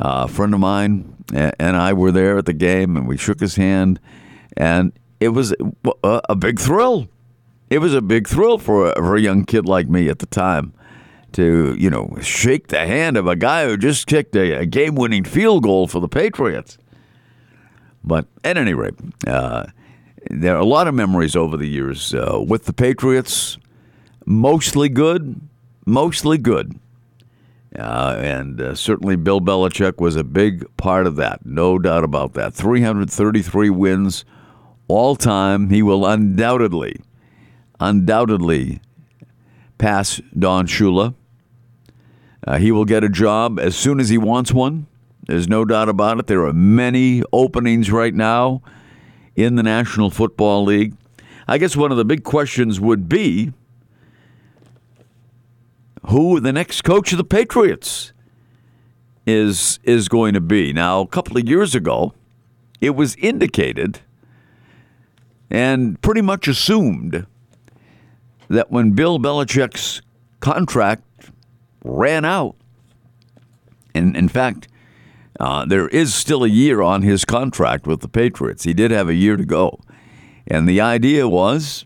Uh, 0.00 0.26
a 0.26 0.28
friend 0.28 0.54
of 0.54 0.60
mine 0.60 1.16
and 1.32 1.76
I 1.76 1.92
were 1.92 2.12
there 2.12 2.38
at 2.38 2.46
the 2.46 2.52
game, 2.52 2.96
and 2.96 3.06
we 3.06 3.16
shook 3.16 3.40
his 3.40 3.56
hand, 3.56 4.00
and 4.56 4.92
it 5.20 5.28
was 5.28 5.54
a, 6.02 6.36
big 6.36 6.58
thrill. 6.58 7.08
It 7.70 7.78
was 7.78 7.94
a 7.94 8.02
big 8.02 8.28
thrill 8.28 8.58
for 8.58 8.90
a, 8.90 8.94
for 8.96 9.16
a 9.16 9.20
young 9.20 9.44
kid 9.44 9.66
like 9.66 9.88
me 9.88 10.08
at 10.08 10.18
the 10.18 10.26
time 10.26 10.74
to, 11.32 11.74
you 11.78 11.88
know, 11.88 12.16
shake 12.20 12.68
the 12.68 12.86
hand 12.86 13.16
of 13.16 13.26
a 13.26 13.36
guy 13.36 13.66
who 13.66 13.76
just 13.76 14.06
kicked 14.06 14.36
a, 14.36 14.60
a 14.60 14.66
game 14.66 14.94
winning 14.94 15.24
field 15.24 15.62
goal 15.62 15.86
for 15.86 16.00
the 16.00 16.08
Patriots. 16.08 16.76
But 18.04 18.26
at 18.44 18.56
any 18.56 18.74
rate, 18.74 18.94
uh, 19.26 19.66
there 20.28 20.56
are 20.56 20.60
a 20.60 20.66
lot 20.66 20.88
of 20.88 20.94
memories 20.94 21.36
over 21.36 21.56
the 21.56 21.68
years 21.68 22.12
uh, 22.14 22.42
with 22.44 22.64
the 22.64 22.72
Patriots. 22.72 23.58
Mostly 24.26 24.88
good, 24.88 25.40
mostly 25.86 26.38
good. 26.38 26.78
Uh, 27.78 28.16
and 28.18 28.60
uh, 28.60 28.74
certainly 28.74 29.16
Bill 29.16 29.40
Belichick 29.40 29.98
was 29.98 30.16
a 30.16 30.24
big 30.24 30.64
part 30.76 31.06
of 31.06 31.16
that, 31.16 31.46
no 31.46 31.78
doubt 31.78 32.04
about 32.04 32.34
that. 32.34 32.52
333 32.52 33.70
wins 33.70 34.24
all 34.88 35.16
time. 35.16 35.70
He 35.70 35.82
will 35.82 36.04
undoubtedly, 36.04 37.00
undoubtedly 37.80 38.80
pass 39.78 40.20
Don 40.38 40.66
Shula. 40.66 41.14
Uh, 42.46 42.58
he 42.58 42.72
will 42.72 42.84
get 42.84 43.04
a 43.04 43.08
job 43.08 43.58
as 43.58 43.74
soon 43.74 44.00
as 44.00 44.08
he 44.10 44.18
wants 44.18 44.52
one. 44.52 44.86
There's 45.26 45.48
no 45.48 45.64
doubt 45.64 45.88
about 45.88 46.18
it. 46.18 46.26
There 46.26 46.44
are 46.44 46.52
many 46.52 47.22
openings 47.32 47.90
right 47.90 48.14
now 48.14 48.60
in 49.34 49.54
the 49.54 49.62
National 49.62 50.10
Football 50.10 50.64
League. 50.64 50.94
I 51.48 51.58
guess 51.58 51.76
one 51.76 51.90
of 51.90 51.96
the 51.96 52.04
big 52.04 52.24
questions 52.24 52.80
would 52.80 53.08
be 53.08 53.52
who 56.08 56.40
the 56.40 56.52
next 56.52 56.82
coach 56.82 57.12
of 57.12 57.18
the 57.18 57.24
Patriots 57.24 58.12
is 59.26 59.78
is 59.84 60.08
going 60.08 60.34
to 60.34 60.40
be. 60.40 60.72
Now, 60.72 61.00
a 61.00 61.06
couple 61.06 61.36
of 61.36 61.48
years 61.48 61.74
ago, 61.74 62.14
it 62.80 62.90
was 62.90 63.14
indicated 63.16 64.00
and 65.50 66.00
pretty 66.00 66.22
much 66.22 66.48
assumed 66.48 67.26
that 68.48 68.70
when 68.70 68.92
Bill 68.92 69.18
Belichick's 69.18 70.00
contract 70.40 71.04
ran 71.84 72.24
out, 72.24 72.56
and 73.94 74.16
in 74.16 74.28
fact, 74.28 74.68
uh, 75.38 75.64
there 75.64 75.88
is 75.88 76.14
still 76.14 76.44
a 76.44 76.48
year 76.48 76.82
on 76.82 77.02
his 77.02 77.24
contract 77.24 77.86
with 77.86 78.00
the 78.00 78.08
Patriots. 78.08 78.64
He 78.64 78.72
did 78.72 78.90
have 78.90 79.08
a 79.08 79.14
year 79.14 79.36
to 79.36 79.44
go. 79.44 79.80
And 80.46 80.68
the 80.68 80.80
idea 80.80 81.28
was 81.28 81.84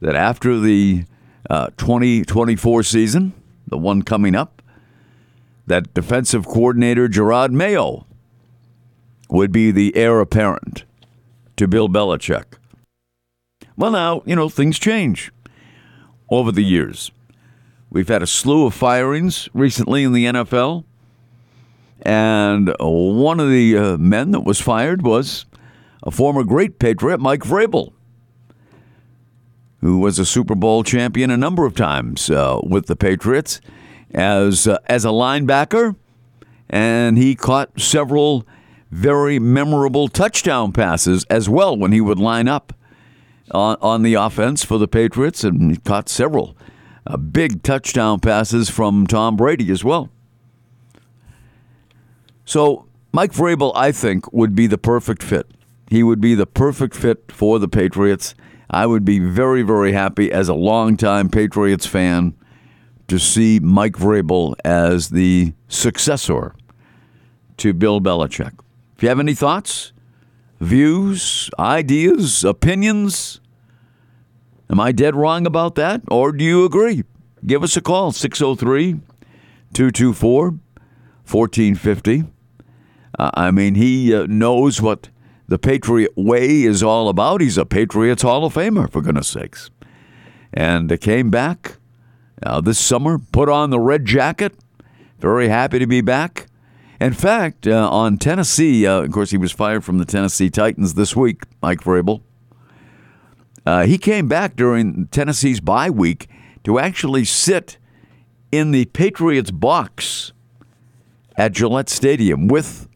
that 0.00 0.14
after 0.14 0.58
the 0.58 1.04
uh, 1.48 1.68
2024 1.76 2.82
season, 2.82 3.32
the 3.66 3.78
one 3.78 4.02
coming 4.02 4.34
up, 4.34 4.62
that 5.66 5.94
defensive 5.94 6.46
coordinator 6.46 7.08
Jerod 7.08 7.50
Mayo 7.50 8.06
would 9.30 9.52
be 9.52 9.70
the 9.70 9.96
heir 9.96 10.20
apparent 10.20 10.84
to 11.56 11.66
Bill 11.66 11.88
Belichick. 11.88 12.58
Well, 13.76 13.90
now, 13.90 14.22
you 14.24 14.36
know, 14.36 14.48
things 14.48 14.78
change 14.78 15.32
over 16.30 16.52
the 16.52 16.64
years. 16.64 17.10
We've 17.90 18.08
had 18.08 18.22
a 18.22 18.26
slew 18.26 18.66
of 18.66 18.74
firings 18.74 19.48
recently 19.54 20.04
in 20.04 20.12
the 20.12 20.26
NFL. 20.26 20.84
And 22.02 22.74
one 22.78 23.40
of 23.40 23.48
the 23.50 23.76
uh, 23.76 23.96
men 23.96 24.32
that 24.32 24.40
was 24.40 24.60
fired 24.60 25.02
was 25.02 25.46
a 26.02 26.10
former 26.10 26.44
great 26.44 26.78
Patriot, 26.78 27.18
Mike 27.18 27.42
Vrabel, 27.42 27.92
who 29.84 29.98
was 29.98 30.18
a 30.18 30.24
Super 30.24 30.54
Bowl 30.54 30.82
champion 30.82 31.30
a 31.30 31.36
number 31.36 31.66
of 31.66 31.74
times 31.74 32.30
uh, 32.30 32.58
with 32.62 32.86
the 32.86 32.96
Patriots 32.96 33.60
as 34.14 34.66
uh, 34.66 34.78
as 34.86 35.04
a 35.04 35.08
linebacker, 35.08 35.94
and 36.70 37.18
he 37.18 37.34
caught 37.34 37.78
several 37.78 38.46
very 38.90 39.38
memorable 39.38 40.08
touchdown 40.08 40.72
passes 40.72 41.24
as 41.24 41.50
well 41.50 41.76
when 41.76 41.92
he 41.92 42.00
would 42.00 42.18
line 42.18 42.48
up 42.48 42.72
on, 43.50 43.76
on 43.82 44.02
the 44.02 44.14
offense 44.14 44.64
for 44.64 44.78
the 44.78 44.88
Patriots, 44.88 45.44
and 45.44 45.72
he 45.72 45.76
caught 45.76 46.08
several 46.08 46.56
uh, 47.06 47.18
big 47.18 47.62
touchdown 47.62 48.20
passes 48.20 48.70
from 48.70 49.06
Tom 49.06 49.36
Brady 49.36 49.70
as 49.70 49.84
well. 49.84 50.08
So 52.46 52.86
Mike 53.12 53.32
Vrabel, 53.32 53.72
I 53.74 53.92
think, 53.92 54.32
would 54.32 54.54
be 54.54 54.66
the 54.66 54.78
perfect 54.78 55.22
fit. 55.22 55.46
He 55.90 56.02
would 56.02 56.22
be 56.22 56.34
the 56.34 56.46
perfect 56.46 56.96
fit 56.96 57.30
for 57.30 57.58
the 57.58 57.68
Patriots. 57.68 58.34
I 58.74 58.86
would 58.86 59.04
be 59.04 59.20
very, 59.20 59.62
very 59.62 59.92
happy 59.92 60.32
as 60.32 60.48
a 60.48 60.54
longtime 60.54 61.28
Patriots 61.28 61.86
fan 61.86 62.34
to 63.06 63.20
see 63.20 63.60
Mike 63.60 63.92
Vrabel 63.92 64.56
as 64.64 65.10
the 65.10 65.52
successor 65.68 66.56
to 67.58 67.72
Bill 67.72 68.00
Belichick. 68.00 68.58
If 68.96 69.02
you 69.04 69.08
have 69.10 69.20
any 69.20 69.34
thoughts, 69.34 69.92
views, 70.58 71.48
ideas, 71.56 72.42
opinions, 72.42 73.40
am 74.68 74.80
I 74.80 74.90
dead 74.90 75.14
wrong 75.14 75.46
about 75.46 75.76
that? 75.76 76.02
Or 76.10 76.32
do 76.32 76.42
you 76.42 76.64
agree? 76.64 77.04
Give 77.46 77.62
us 77.62 77.76
a 77.76 77.80
call, 77.80 78.10
603 78.10 78.94
224 79.72 80.46
1450. 80.50 82.24
Uh, 83.16 83.30
I 83.34 83.52
mean, 83.52 83.76
he 83.76 84.26
knows 84.26 84.82
what 84.82 85.10
the 85.46 85.58
Patriot 85.58 86.12
way 86.16 86.62
is 86.62 86.82
all 86.82 87.08
about. 87.08 87.40
He's 87.40 87.58
a 87.58 87.66
Patriots 87.66 88.22
Hall 88.22 88.44
of 88.44 88.54
Famer, 88.54 88.90
for 88.90 89.02
goodness 89.02 89.28
sakes. 89.28 89.70
And 90.52 91.00
came 91.00 91.30
back 91.30 91.76
uh, 92.42 92.60
this 92.60 92.78
summer, 92.78 93.18
put 93.18 93.48
on 93.48 93.70
the 93.70 93.80
red 93.80 94.04
jacket. 94.04 94.54
Very 95.18 95.48
happy 95.48 95.78
to 95.78 95.86
be 95.86 96.00
back. 96.00 96.46
In 97.00 97.12
fact, 97.12 97.66
uh, 97.66 97.88
on 97.90 98.18
Tennessee, 98.18 98.86
uh, 98.86 99.02
of 99.02 99.10
course, 99.10 99.30
he 99.30 99.36
was 99.36 99.52
fired 99.52 99.84
from 99.84 99.98
the 99.98 100.04
Tennessee 100.04 100.48
Titans 100.48 100.94
this 100.94 101.16
week, 101.16 101.42
Mike 101.60 101.80
Vrabel. 101.80 102.22
Uh, 103.66 103.84
he 103.84 103.98
came 103.98 104.28
back 104.28 104.56
during 104.56 105.06
Tennessee's 105.08 105.60
bye 105.60 105.90
week 105.90 106.28
to 106.64 106.78
actually 106.78 107.24
sit 107.24 107.78
in 108.52 108.70
the 108.70 108.84
Patriots 108.86 109.50
box 109.50 110.32
at 111.36 111.52
Gillette 111.52 111.88
Stadium 111.88 112.46
with 112.46 112.88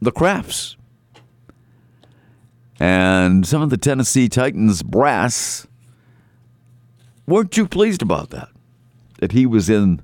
the 0.00 0.12
Krafts. 0.12 0.76
And 2.84 3.46
some 3.46 3.62
of 3.62 3.70
the 3.70 3.78
Tennessee 3.78 4.28
Titans 4.28 4.82
brass 4.82 5.66
weren't 7.26 7.50
too 7.50 7.66
pleased 7.66 8.02
about 8.02 8.28
that, 8.28 8.50
that 9.20 9.32
he 9.32 9.46
was 9.46 9.70
in 9.70 10.02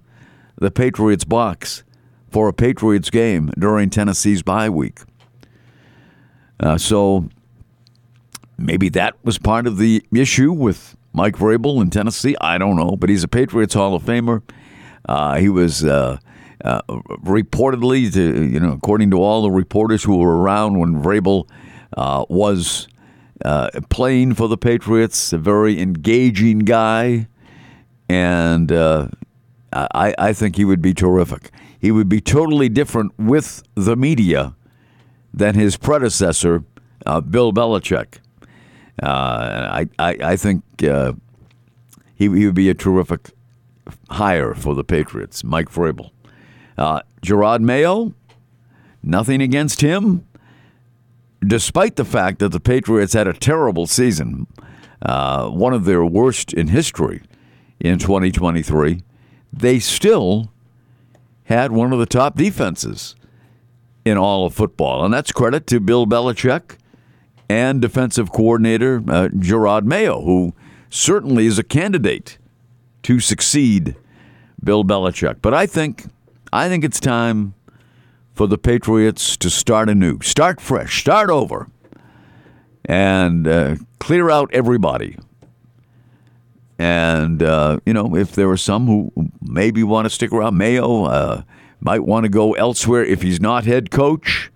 the 0.56 0.70
Patriots 0.70 1.24
box 1.24 1.84
for 2.30 2.48
a 2.48 2.54
Patriots 2.54 3.10
game 3.10 3.52
during 3.58 3.90
Tennessee's 3.90 4.42
bye 4.42 4.70
week. 4.70 5.00
Uh, 6.58 6.78
so 6.78 7.28
maybe 8.56 8.88
that 8.88 9.14
was 9.22 9.36
part 9.36 9.66
of 9.66 9.76
the 9.76 10.02
issue 10.10 10.50
with 10.50 10.96
Mike 11.12 11.36
Vrabel 11.36 11.82
in 11.82 11.90
Tennessee. 11.90 12.34
I 12.40 12.56
don't 12.56 12.76
know, 12.76 12.96
but 12.96 13.10
he's 13.10 13.22
a 13.22 13.28
Patriots 13.28 13.74
Hall 13.74 13.94
of 13.94 14.04
Famer. 14.04 14.40
Uh, 15.06 15.36
he 15.36 15.50
was 15.50 15.84
uh, 15.84 16.16
uh, 16.64 16.80
reportedly, 17.26 18.10
to, 18.14 18.42
you 18.46 18.58
know, 18.58 18.72
according 18.72 19.10
to 19.10 19.20
all 19.20 19.42
the 19.42 19.50
reporters 19.50 20.02
who 20.02 20.16
were 20.16 20.40
around 20.40 20.78
when 20.78 20.94
Vrabel 21.02 21.46
uh, 21.96 22.24
was 22.28 22.88
uh, 23.44 23.70
playing 23.88 24.34
for 24.34 24.48
the 24.48 24.56
Patriots, 24.56 25.32
a 25.32 25.38
very 25.38 25.80
engaging 25.80 26.60
guy, 26.60 27.26
and 28.08 28.70
uh, 28.72 29.08
I, 29.72 30.14
I 30.18 30.32
think 30.32 30.56
he 30.56 30.64
would 30.64 30.82
be 30.82 30.94
terrific. 30.94 31.50
He 31.78 31.90
would 31.90 32.08
be 32.08 32.20
totally 32.20 32.68
different 32.68 33.18
with 33.18 33.62
the 33.74 33.96
media 33.96 34.54
than 35.32 35.54
his 35.54 35.76
predecessor, 35.76 36.64
uh, 37.06 37.20
Bill 37.20 37.52
Belichick. 37.52 38.18
I, 39.02 39.88
I, 39.98 40.16
I 40.22 40.36
think 40.36 40.62
he, 40.78 40.88
he 42.16 42.28
would 42.28 42.54
be 42.54 42.68
a 42.68 42.74
terrific 42.74 43.30
hire 44.10 44.54
for 44.54 44.74
the 44.74 44.84
Patriots, 44.84 45.42
Mike 45.42 45.70
Vrabel. 45.70 46.10
Uh, 46.76 47.00
Jerod 47.22 47.60
Mayo, 47.60 48.14
nothing 49.02 49.40
against 49.40 49.80
him, 49.80 50.26
despite 51.46 51.96
the 51.96 52.04
fact 52.04 52.38
that 52.40 52.50
the 52.50 52.60
Patriots 52.60 53.12
had 53.12 53.26
a 53.26 53.32
terrible 53.32 53.86
season. 53.86 54.46
uh, 55.02 55.48
one 55.48 55.72
of 55.72 55.84
their 55.84 56.04
worst 56.04 56.52
in 56.52 56.68
history 56.68 57.22
in 57.78 57.98
2023, 57.98 59.02
they 59.52 59.78
still 59.78 60.52
had 61.44 61.72
one 61.72 61.92
of 61.92 61.98
the 61.98 62.06
top 62.06 62.36
defenses 62.36 63.16
in 64.04 64.16
all 64.16 64.46
of 64.46 64.54
football. 64.54 65.04
And 65.04 65.12
that's 65.12 65.32
credit 65.32 65.66
to 65.68 65.80
Bill 65.80 66.06
Belichick 66.06 66.76
and 67.48 67.80
defensive 67.80 68.30
coordinator 68.30 68.98
uh, 69.08 69.28
Jerod 69.28 69.84
Mayo, 69.84 70.20
who 70.22 70.54
certainly 70.88 71.46
is 71.46 71.58
a 71.58 71.64
candidate 71.64 72.38
to 73.02 73.18
succeed 73.18 73.96
Bill 74.62 74.84
Belichick. 74.84 75.38
But 75.42 75.54
I 75.54 75.66
think 75.66 76.06
I 76.52 76.68
think 76.68 76.84
it's 76.84 77.00
time 77.00 77.54
for 78.40 78.46
the 78.46 78.56
Patriots 78.56 79.36
to 79.36 79.50
start 79.50 79.90
anew, 79.90 80.18
start 80.22 80.62
fresh, 80.62 80.98
start 80.98 81.28
over, 81.28 81.68
and 82.86 83.46
uh, 83.46 83.76
clear 83.98 84.30
out 84.30 84.48
everybody. 84.54 85.18
And 86.78 87.42
uh, 87.42 87.80
you 87.84 87.92
know, 87.92 88.16
if 88.16 88.32
there 88.32 88.48
are 88.48 88.56
some 88.56 88.86
who 88.86 89.12
maybe 89.42 89.82
want 89.82 90.06
to 90.06 90.10
stick 90.10 90.32
around, 90.32 90.56
Mayo 90.56 91.04
uh, 91.04 91.42
might 91.80 92.04
want 92.04 92.24
to 92.24 92.30
go 92.30 92.54
elsewhere 92.54 93.04
if 93.04 93.20
he's 93.20 93.42
not 93.42 93.66
head 93.66 93.90
coach. 93.90 94.50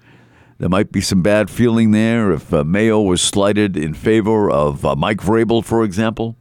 There 0.56 0.70
might 0.70 0.90
be 0.90 1.02
some 1.02 1.20
bad 1.20 1.50
feeling 1.50 1.90
there 1.90 2.32
if 2.32 2.54
uh, 2.54 2.64
Mayo 2.64 3.02
was 3.02 3.20
slighted 3.20 3.76
in 3.76 3.92
favor 3.92 4.50
of 4.50 4.86
uh, 4.86 4.96
Mike 4.96 5.18
Vrabel, 5.18 5.62
for 5.62 5.84
example, 5.84 6.38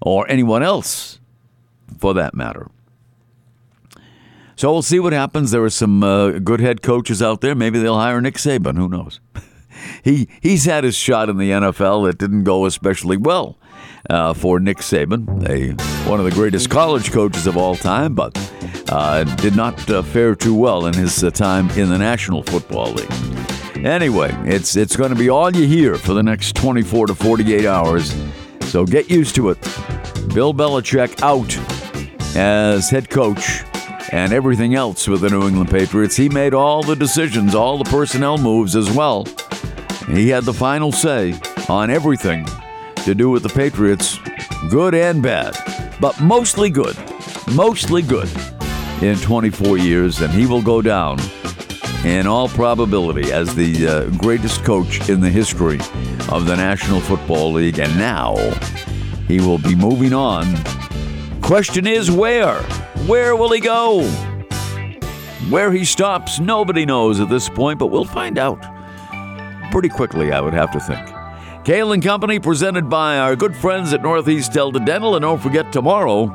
or 0.00 0.30
anyone 0.30 0.62
else 0.62 1.18
for 1.98 2.14
that 2.14 2.36
matter. 2.36 2.70
So 4.56 4.72
we'll 4.72 4.80
see 4.80 4.98
what 4.98 5.12
happens. 5.12 5.50
There 5.50 5.62
are 5.62 5.70
some 5.70 6.02
uh, 6.02 6.38
good 6.38 6.60
head 6.60 6.80
coaches 6.80 7.20
out 7.20 7.42
there. 7.42 7.54
Maybe 7.54 7.78
they'll 7.78 7.98
hire 7.98 8.22
Nick 8.22 8.36
Saban. 8.36 8.78
Who 8.78 8.88
knows? 8.88 9.20
he 10.02 10.28
he's 10.40 10.64
had 10.64 10.82
his 10.82 10.96
shot 10.96 11.28
in 11.28 11.36
the 11.36 11.50
NFL. 11.50 12.08
It 12.08 12.16
didn't 12.16 12.44
go 12.44 12.64
especially 12.64 13.18
well 13.18 13.58
uh, 14.08 14.32
for 14.32 14.58
Nick 14.58 14.78
Saban, 14.78 15.46
a, 15.46 16.08
one 16.08 16.20
of 16.20 16.24
the 16.24 16.30
greatest 16.30 16.70
college 16.70 17.12
coaches 17.12 17.46
of 17.46 17.58
all 17.58 17.76
time, 17.76 18.14
but 18.14 18.34
uh, 18.88 19.24
did 19.36 19.54
not 19.54 19.90
uh, 19.90 20.02
fare 20.02 20.34
too 20.34 20.54
well 20.54 20.86
in 20.86 20.94
his 20.94 21.22
uh, 21.22 21.30
time 21.30 21.68
in 21.72 21.90
the 21.90 21.98
National 21.98 22.42
Football 22.42 22.92
League. 22.92 23.84
Anyway, 23.84 24.34
it's 24.46 24.74
it's 24.74 24.96
going 24.96 25.10
to 25.10 25.18
be 25.18 25.28
all 25.28 25.54
you 25.54 25.66
hear 25.66 25.96
for 25.96 26.14
the 26.14 26.22
next 26.22 26.56
24 26.56 27.08
to 27.08 27.14
48 27.14 27.66
hours. 27.66 28.16
So 28.62 28.86
get 28.86 29.10
used 29.10 29.34
to 29.34 29.50
it. 29.50 29.60
Bill 30.34 30.54
Belichick 30.54 31.20
out 31.20 31.54
as 32.34 32.88
head 32.88 33.10
coach 33.10 33.62
and 34.16 34.32
everything 34.32 34.74
else 34.74 35.06
with 35.06 35.20
the 35.20 35.28
New 35.28 35.46
England 35.46 35.70
Patriots. 35.70 36.16
He 36.16 36.30
made 36.30 36.54
all 36.54 36.82
the 36.82 36.96
decisions, 36.96 37.54
all 37.54 37.76
the 37.76 37.90
personnel 37.90 38.38
moves 38.38 38.74
as 38.74 38.90
well. 38.90 39.26
He 40.08 40.30
had 40.30 40.44
the 40.44 40.54
final 40.54 40.90
say 40.90 41.38
on 41.68 41.90
everything 41.90 42.46
to 43.04 43.14
do 43.14 43.28
with 43.28 43.42
the 43.42 43.50
Patriots, 43.50 44.18
good 44.70 44.94
and 44.94 45.22
bad, 45.22 45.54
but 46.00 46.18
mostly 46.22 46.70
good. 46.70 46.96
Mostly 47.52 48.00
good 48.00 48.30
in 49.02 49.18
24 49.18 49.76
years, 49.76 50.22
and 50.22 50.32
he 50.32 50.46
will 50.46 50.62
go 50.62 50.80
down 50.80 51.20
in 52.02 52.26
all 52.26 52.48
probability 52.48 53.30
as 53.32 53.54
the 53.54 53.86
uh, 53.86 54.04
greatest 54.16 54.64
coach 54.64 55.10
in 55.10 55.20
the 55.20 55.28
history 55.30 55.78
of 56.30 56.46
the 56.46 56.56
National 56.56 57.00
Football 57.00 57.52
League. 57.52 57.78
And 57.78 57.94
now 57.98 58.34
he 59.28 59.40
will 59.40 59.58
be 59.58 59.74
moving 59.74 60.14
on. 60.14 60.46
Question 61.42 61.86
is 61.86 62.10
where? 62.10 62.64
Where 63.06 63.36
will 63.36 63.52
he 63.52 63.60
go? 63.60 64.02
Where 65.48 65.70
he 65.70 65.84
stops, 65.84 66.40
nobody 66.40 66.84
knows 66.84 67.20
at 67.20 67.28
this 67.28 67.48
point, 67.48 67.78
but 67.78 67.86
we'll 67.86 68.04
find 68.04 68.36
out 68.36 68.60
pretty 69.70 69.88
quickly, 69.88 70.32
I 70.32 70.40
would 70.40 70.54
have 70.54 70.72
to 70.72 70.80
think. 70.80 71.08
Cail 71.64 71.92
and 71.92 72.02
Company 72.02 72.40
presented 72.40 72.90
by 72.90 73.18
our 73.18 73.36
good 73.36 73.54
friends 73.54 73.92
at 73.92 74.02
Northeast 74.02 74.52
Delta 74.52 74.80
Dental. 74.80 75.14
And 75.14 75.22
don't 75.22 75.40
forget 75.40 75.72
tomorrow, 75.72 76.26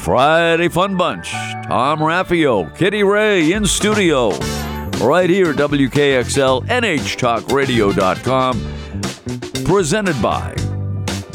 Friday 0.00 0.68
Fun 0.68 0.96
Bunch. 0.96 1.30
Tom 1.30 2.00
Raffio, 2.00 2.76
Kitty 2.76 3.02
Ray 3.02 3.52
in 3.52 3.64
studio, 3.64 4.30
right 5.00 5.30
here 5.30 5.50
at 5.50 5.56
WKXL, 5.56 6.66
NHTalkRadio.com. 6.66 9.64
Presented 9.64 10.20
by 10.20 10.54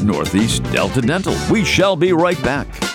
Northeast 0.04 0.62
Delta 0.72 1.00
Dental. 1.00 1.34
We 1.50 1.64
shall 1.64 1.96
be 1.96 2.12
right 2.12 2.40
back. 2.42 2.89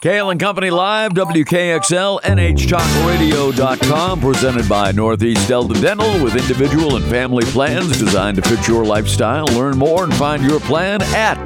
Cail 0.00 0.30
and 0.30 0.40
Company 0.40 0.70
Live, 0.70 1.12
WKXL, 1.12 2.22
NHTalkRadio.com, 2.22 4.20
presented 4.22 4.66
by 4.66 4.92
Northeast 4.92 5.46
Delta 5.46 5.78
Dental 5.78 6.24
with 6.24 6.36
individual 6.36 6.96
and 6.96 7.04
family 7.04 7.44
plans 7.44 7.98
designed 7.98 8.36
to 8.36 8.42
fit 8.48 8.66
your 8.66 8.82
lifestyle. 8.82 9.44
Learn 9.48 9.76
more 9.76 10.04
and 10.04 10.14
find 10.14 10.42
your 10.42 10.58
plan 10.60 11.02
at 11.02 11.44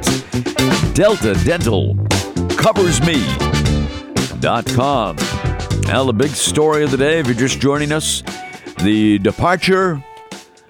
Delta 0.93 1.33
Dental 1.43 1.97
Covers 2.51 3.01
Me.com. 3.01 3.27
Now, 5.87 6.05
the 6.05 6.13
big 6.17 6.31
story 6.31 6.85
of 6.85 6.91
the 6.91 6.97
day, 6.97 7.19
if 7.19 7.27
you're 7.27 7.35
just 7.35 7.59
joining 7.59 7.91
us, 7.91 8.23
the 8.81 9.19
departure, 9.19 10.01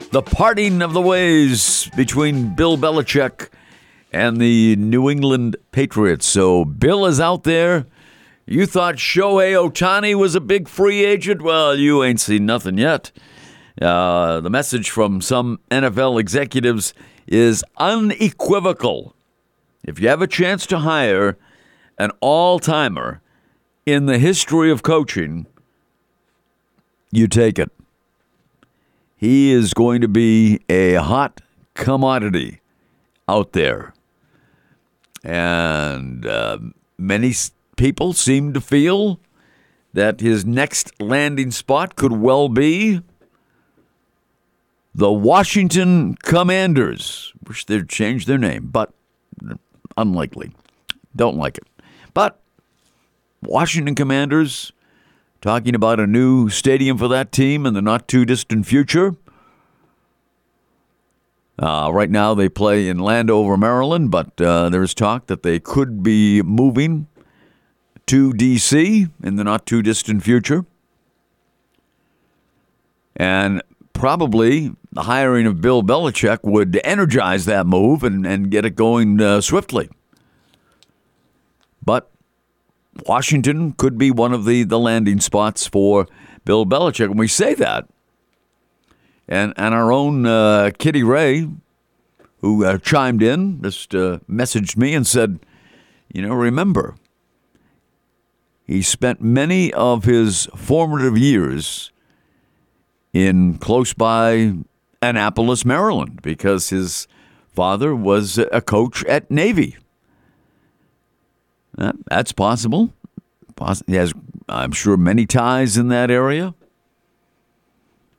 the 0.10 0.24
parting 0.24 0.82
of 0.82 0.93
the 0.93 1.02
ways 1.02 1.88
between 1.95 2.56
Bill 2.56 2.80
Belichick 2.80 3.50
and 4.15 4.38
the 4.38 4.78
New 4.78 5.10
England 5.10 5.58
Patriots. 5.73 6.25
So 6.25 6.63
Bill 6.63 7.06
is 7.06 7.19
out 7.19 7.43
there. 7.43 7.86
You 8.45 8.65
thought 8.65 8.95
Shohei 8.95 9.54
Ohtani 9.54 10.15
was 10.15 10.36
a 10.36 10.39
big 10.39 10.69
free 10.69 11.04
agent? 11.04 11.41
Well, 11.41 11.75
you 11.75 12.01
ain't 12.01 12.21
seen 12.21 12.45
nothing 12.45 12.78
yet. 12.78 13.12
Uh, 13.82 14.39
the 14.39 14.49
message 14.49 14.89
from 14.89 15.19
some 15.19 15.60
NFL 15.69 16.17
executives 16.17 16.93
is 17.28 17.62
unequivocal. 17.75 19.13
If 19.84 19.99
you 19.99 20.08
have 20.08 20.21
a 20.21 20.28
chance 20.28 20.65
to 20.67 20.80
hire 20.80 21.38
an 21.97 22.12
all 22.21 22.60
timer 22.60 23.21
in 23.86 24.06
the 24.06 24.17
history 24.17 24.71
of 24.71 24.82
coaching, 24.82 25.45
you 27.12 27.28
take 27.28 27.60
it. 27.60 27.69
He 29.17 29.51
is 29.51 29.73
going 29.73 29.99
to 29.99 30.08
be 30.08 30.62
a 30.69 30.93
hot 30.95 31.41
commodity 31.73 32.62
out 33.28 33.51
there. 33.51 33.94
And 35.25 36.25
uh, 36.25 36.59
many 36.99 37.33
people 37.77 38.13
seem 38.13 38.53
to 38.53 38.61
feel 38.61 39.19
that 39.93 40.21
his 40.21 40.45
next 40.45 41.01
landing 41.01 41.49
spot 41.49 41.95
could 41.95 42.11
well 42.11 42.47
be 42.47 43.01
the 44.93 45.11
Washington 45.11 46.15
Commanders. 46.15 47.33
Wish 47.47 47.65
they'd 47.65 47.89
change 47.89 48.27
their 48.27 48.38
name, 48.38 48.69
but 48.71 48.93
unlikely. 49.97 50.51
Don't 51.15 51.38
like 51.38 51.57
it. 51.57 51.67
But 52.13 52.39
Washington 53.41 53.95
Commanders 53.95 54.71
talking 55.41 55.73
about 55.73 55.99
a 55.99 56.07
new 56.07 56.49
stadium 56.49 56.97
for 56.97 57.07
that 57.07 57.31
team 57.31 57.65
in 57.65 57.73
the 57.73 57.81
not 57.81 58.07
too 58.07 58.25
distant 58.25 58.67
future. 58.67 59.15
Uh, 61.57 61.89
right 61.93 62.09
now, 62.09 62.33
they 62.33 62.49
play 62.49 62.89
in 62.89 62.99
Landover, 62.99 63.55
Maryland, 63.55 64.11
but 64.11 64.39
uh, 64.41 64.69
there's 64.69 64.93
talk 64.93 65.27
that 65.27 65.43
they 65.43 65.59
could 65.59 66.03
be 66.03 66.41
moving 66.41 67.07
to 68.07 68.33
D.C. 68.33 69.07
in 69.23 69.35
the 69.35 69.43
not 69.43 69.65
too 69.65 69.81
distant 69.81 70.23
future. 70.23 70.65
And 73.15 73.61
probably 73.93 74.75
the 74.91 75.03
hiring 75.03 75.45
of 75.45 75.61
Bill 75.61 75.81
Belichick 75.81 76.39
would 76.43 76.79
energize 76.83 77.45
that 77.45 77.65
move 77.65 78.03
and, 78.03 78.27
and 78.27 78.51
get 78.51 78.65
it 78.65 78.75
going 78.75 79.21
uh, 79.21 79.39
swiftly. 79.39 79.89
But 81.83 82.11
Washington 83.05 83.73
could 83.73 83.97
be 83.97 84.11
one 84.11 84.33
of 84.33 84.45
the, 84.45 84.63
the 84.63 84.79
landing 84.79 85.21
spots 85.21 85.67
for 85.67 86.07
Bill 86.43 86.65
Belichick. 86.65 87.05
And 87.05 87.19
we 87.19 87.27
say 87.27 87.53
that 87.55 87.87
and 89.27 89.53
and 89.57 89.73
our 89.73 89.91
own 89.91 90.25
uh, 90.25 90.71
Kitty 90.77 91.03
Ray, 91.03 91.47
who 92.41 92.65
uh, 92.65 92.77
chimed 92.77 93.23
in, 93.23 93.61
just 93.61 93.95
uh, 93.95 94.19
messaged 94.29 94.77
me 94.77 94.93
and 94.93 95.05
said, 95.05 95.39
you 96.13 96.21
know, 96.21 96.33
remember, 96.33 96.95
he 98.65 98.81
spent 98.81 99.21
many 99.21 99.73
of 99.73 100.05
his 100.05 100.47
formative 100.55 101.17
years 101.17 101.91
in 103.13 103.57
close 103.57 103.93
by 103.93 104.53
Annapolis, 105.01 105.65
Maryland, 105.65 106.21
because 106.21 106.69
his 106.69 107.07
father 107.47 107.95
was 107.95 108.38
a 108.38 108.61
coach 108.61 109.03
at 109.05 109.31
Navy. 109.31 109.77
that's 111.75 112.31
possible. 112.31 112.93
He 113.88 113.95
has, 113.95 114.13
I'm 114.49 114.73
sure, 114.73 114.97
many 114.97 115.25
ties 115.25 115.77
in 115.77 115.88
that 115.88 116.11
area 116.11 116.53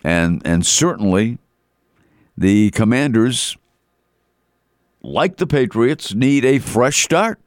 and 0.04 0.42
and 0.44 0.64
certainly 0.64 1.38
the 2.36 2.70
Commanders, 2.70 3.56
like 5.02 5.36
the 5.36 5.46
Patriots, 5.46 6.14
need 6.14 6.44
a 6.44 6.58
fresh 6.58 7.04
start. 7.04 7.38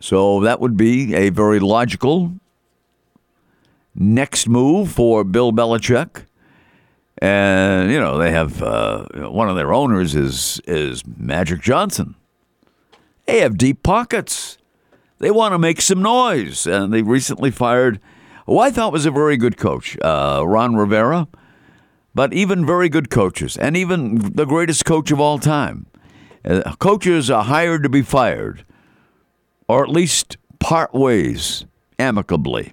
So 0.00 0.40
that 0.40 0.60
would 0.60 0.76
be 0.76 1.14
a 1.14 1.28
very 1.28 1.60
logical 1.60 2.32
next 3.94 4.48
move 4.48 4.90
for 4.90 5.24
Bill 5.24 5.52
Belichick. 5.52 6.24
And 7.18 7.92
you 7.92 8.00
know 8.00 8.16
they 8.16 8.30
have 8.30 8.62
uh, 8.62 9.04
one 9.30 9.50
of 9.50 9.56
their 9.56 9.74
owners 9.74 10.14
is 10.14 10.60
is 10.66 11.02
Magic 11.06 11.60
Johnson. 11.60 12.14
They 13.26 13.40
have 13.40 13.58
deep 13.58 13.82
pockets. 13.82 14.56
They 15.18 15.30
want 15.30 15.52
to 15.52 15.58
make 15.58 15.82
some 15.82 16.00
noise, 16.00 16.66
and 16.66 16.92
they 16.94 17.02
recently 17.02 17.50
fired 17.50 18.00
who 18.50 18.58
I 18.58 18.72
thought 18.72 18.92
was 18.92 19.06
a 19.06 19.12
very 19.12 19.36
good 19.36 19.56
coach, 19.56 19.96
uh, 20.02 20.42
Ron 20.44 20.74
Rivera. 20.74 21.28
But 22.12 22.34
even 22.34 22.66
very 22.66 22.88
good 22.88 23.08
coaches, 23.08 23.56
and 23.56 23.76
even 23.76 24.18
the 24.34 24.44
greatest 24.44 24.84
coach 24.84 25.12
of 25.12 25.20
all 25.20 25.38
time, 25.38 25.86
uh, 26.44 26.74
coaches 26.80 27.30
are 27.30 27.44
hired 27.44 27.84
to 27.84 27.88
be 27.88 28.02
fired, 28.02 28.64
or 29.68 29.84
at 29.84 29.88
least 29.88 30.36
part 30.58 30.92
ways 30.92 31.64
amicably. 32.00 32.72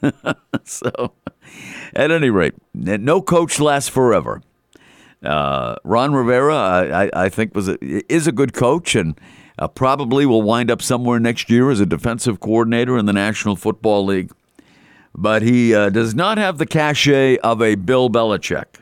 so, 0.64 1.14
at 1.96 2.12
any 2.12 2.30
rate, 2.30 2.54
no 2.72 3.20
coach 3.20 3.58
lasts 3.58 3.88
forever. 3.88 4.40
Uh, 5.20 5.74
Ron 5.82 6.14
Rivera, 6.14 6.54
I, 6.54 7.24
I, 7.24 7.28
think, 7.30 7.56
was 7.56 7.66
a, 7.66 7.76
is 7.82 8.28
a 8.28 8.32
good 8.32 8.52
coach 8.52 8.94
and 8.94 9.20
uh, 9.58 9.66
probably 9.66 10.24
will 10.24 10.42
wind 10.42 10.70
up 10.70 10.80
somewhere 10.80 11.18
next 11.18 11.50
year 11.50 11.72
as 11.72 11.80
a 11.80 11.86
defensive 11.86 12.38
coordinator 12.38 12.96
in 12.96 13.06
the 13.06 13.12
National 13.12 13.56
Football 13.56 14.04
League. 14.04 14.30
But 15.14 15.42
he 15.42 15.74
uh, 15.74 15.90
does 15.90 16.14
not 16.14 16.38
have 16.38 16.58
the 16.58 16.66
cachet 16.66 17.38
of 17.38 17.62
a 17.62 17.76
Bill 17.76 18.10
Belichick. 18.10 18.80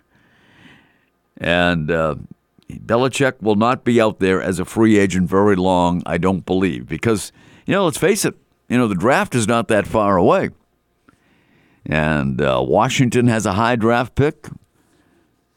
And 1.37 1.91
uh, 1.91 2.17
Belichick 2.71 3.41
will 3.43 3.57
not 3.57 3.85
be 3.85 4.01
out 4.01 4.19
there 4.19 4.41
as 4.41 4.59
a 4.59 4.65
free 4.65 4.99
agent 4.99 5.29
very 5.29 5.57
long, 5.57 6.03
I 6.07 6.19
don't 6.19 6.47
believe, 6.47 6.89
because, 6.89 7.33
you 7.67 7.75
know, 7.75 7.85
let's 7.85 7.99
face 7.99 8.25
it, 8.25 8.35
you 8.69 8.79
know, 8.79 8.89
the 8.89 8.95
draft 8.95 9.35
is 9.35 9.47
not 9.47 9.69
that 9.69 9.87
far 9.87 10.17
away. 10.17 10.51
And 11.85 12.41
uh, 12.41 12.63
Washington 12.67 13.27
has 13.27 13.45
a 13.45 13.55
high 13.55 13.77
draft 13.77 14.15
pick. 14.15 14.49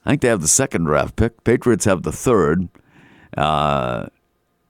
I 0.05 0.11
think 0.11 0.21
they 0.21 0.27
have 0.27 0.41
the 0.41 0.47
second 0.47 0.85
draft 0.85 1.15
pick. 1.15 1.43
Patriots 1.43 1.85
have 1.85 2.03
the 2.03 2.11
third. 2.11 2.67
Uh, 3.37 4.07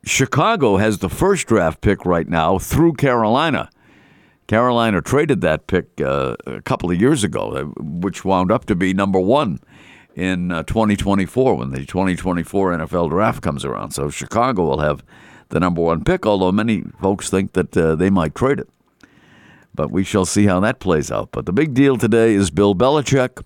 Chicago 0.06 0.78
has 0.78 1.00
the 1.00 1.10
first 1.10 1.48
draft 1.48 1.82
pick 1.82 2.06
right 2.06 2.28
now 2.28 2.60
through 2.60 2.94
Carolina. 2.94 3.70
Carolina 4.48 5.02
traded 5.02 5.42
that 5.42 5.68
pick 5.68 6.00
uh, 6.00 6.36
a 6.46 6.62
couple 6.62 6.92
of 6.92 7.00
years 7.00 7.24
ago, 7.24 7.52
uh, 7.52 7.64
which 7.82 8.24
wound 8.24 8.52
up 8.52 8.66
to 8.66 8.76
be 8.76 8.94
number 8.94 9.20
one 9.20 9.60
in 10.16 10.52
uh, 10.52 10.64
2024 10.64 11.56
when 11.56 11.72
the 11.72 11.86
2024 11.86 12.78
NFL 12.78 13.10
draft 13.10 13.42
comes 13.42 13.66
around. 13.66 13.92
So 13.92 14.10
Chicago 14.10 14.64
will 14.66 14.80
have 14.80 15.04
the 15.50 15.60
number 15.60 15.82
one 15.82 16.04
pick, 16.04 16.26
although 16.26 16.52
many 16.52 16.84
folks 17.02 17.30
think 17.30 17.54
that 17.54 17.76
uh, 17.76 17.96
they 17.96 18.10
might 18.10 18.36
trade 18.36 18.60
it. 18.60 18.70
But 19.74 19.92
we 19.92 20.04
shall 20.04 20.26
see 20.26 20.46
how 20.46 20.60
that 20.62 20.80
plays 20.80 21.12
out. 21.12 21.30
But 21.32 21.46
the 21.46 21.54
big 21.54 21.74
deal 21.74 21.98
today 21.98 22.34
is 22.34 22.50
Bill 22.50 22.76
Belichick, 22.76 23.44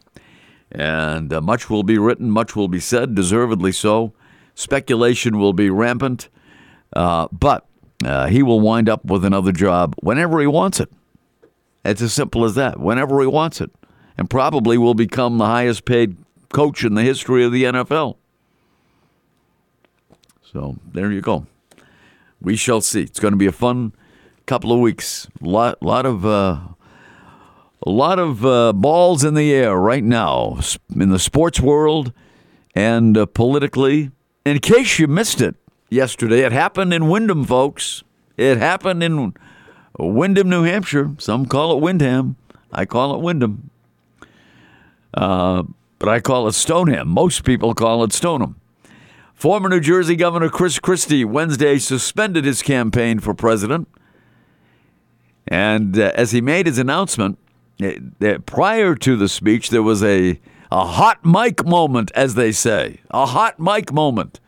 and 0.71 1.33
uh, 1.33 1.41
much 1.41 1.69
will 1.69 1.83
be 1.83 1.97
written, 1.97 2.29
much 2.29 2.55
will 2.55 2.67
be 2.67 2.79
said, 2.79 3.15
deservedly 3.15 3.71
so. 3.71 4.13
Speculation 4.53 5.39
will 5.39 5.53
be 5.53 5.69
rampant, 5.69 6.29
uh, 6.93 7.29
but 7.31 7.65
uh, 8.03 8.27
he 8.27 8.43
will 8.43 8.59
wind 8.59 8.87
up 8.89 9.03
with 9.05 9.25
another 9.25 9.51
job 9.51 9.95
whenever 10.01 10.39
he 10.39 10.47
wants 10.47 10.79
it. 10.79 10.89
It's 11.83 12.01
as 12.01 12.13
simple 12.13 12.45
as 12.45 12.55
that, 12.55 12.79
whenever 12.79 13.19
he 13.21 13.27
wants 13.27 13.61
it, 13.61 13.71
and 14.17 14.29
probably 14.29 14.77
will 14.77 14.93
become 14.93 15.37
the 15.37 15.45
highest 15.45 15.85
paid 15.85 16.17
coach 16.49 16.83
in 16.83 16.95
the 16.95 17.03
history 17.03 17.43
of 17.43 17.51
the 17.51 17.63
NFL. 17.63 18.17
So 20.51 20.77
there 20.91 21.11
you 21.11 21.21
go. 21.21 21.45
We 22.41 22.55
shall 22.55 22.81
see. 22.81 23.03
It's 23.03 23.19
going 23.19 23.33
to 23.33 23.37
be 23.37 23.45
a 23.45 23.51
fun 23.51 23.93
couple 24.45 24.71
of 24.71 24.79
weeks. 24.79 25.27
Lot, 25.41 25.81
lot 25.83 26.05
of, 26.05 26.25
uh, 26.25 26.59
a 27.85 27.89
lot 27.89 28.17
of 28.17 28.45
uh, 28.45 28.73
balls 28.73 29.23
in 29.23 29.35
the 29.35 29.53
air 29.53 29.75
right 29.77 30.03
now 30.03 30.59
in 30.95 31.09
the 31.09 31.19
sports 31.19 31.59
world 31.59 32.13
and 32.73 33.17
uh, 33.17 33.25
politically. 33.25 34.11
In 34.45 34.59
case 34.59 34.97
you 34.97 35.07
missed 35.07 35.41
it 35.41 35.55
yesterday, 35.89 36.41
it 36.41 36.51
happened 36.51 36.93
in 36.93 37.09
Windham, 37.09 37.45
folks. 37.45 38.03
It 38.37 38.57
happened 38.57 39.03
in 39.03 39.33
Windham, 39.97 40.49
New 40.49 40.63
Hampshire. 40.63 41.11
Some 41.17 41.45
call 41.45 41.77
it 41.77 41.81
Windham. 41.81 42.35
I 42.71 42.85
call 42.85 43.15
it 43.15 43.21
Windham. 43.21 43.69
Uh, 45.13 45.63
but 45.97 46.09
I 46.09 46.19
call 46.19 46.47
it 46.47 46.53
Stoneham. 46.53 47.09
Most 47.09 47.43
people 47.43 47.73
call 47.73 48.03
it 48.03 48.13
Stoneham. 48.13 48.55
Former 49.33 49.69
New 49.69 49.79
Jersey 49.79 50.15
Governor 50.15 50.49
Chris 50.49 50.79
Christie 50.79 51.25
Wednesday 51.25 51.77
suspended 51.79 52.45
his 52.45 52.61
campaign 52.61 53.19
for 53.19 53.33
president 53.33 53.87
and 55.49 55.97
uh, 55.97 56.11
as 56.13 56.31
he 56.31 56.41
made 56.41 56.67
his 56.67 56.77
announcement, 56.77 57.39
uh, 57.81 58.37
prior 58.45 58.95
to 58.95 59.17
the 59.17 59.27
speech, 59.27 59.71
there 59.71 59.83
was 59.83 60.03
a, 60.03 60.39
a 60.71 60.85
hot 60.85 61.25
mic 61.25 61.65
moment, 61.65 62.11
as 62.13 62.35
they 62.35 62.51
say. 62.51 62.99
A 63.09 63.25
hot 63.25 63.59
mic 63.59 63.91
moment. 63.91 64.39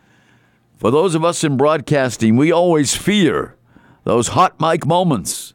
For 0.81 0.89
those 0.89 1.13
of 1.13 1.23
us 1.23 1.43
in 1.43 1.57
broadcasting, 1.57 2.37
we 2.37 2.51
always 2.51 2.97
fear 2.97 3.55
those 4.03 4.29
hot 4.29 4.59
mic 4.59 4.83
moments. 4.83 5.53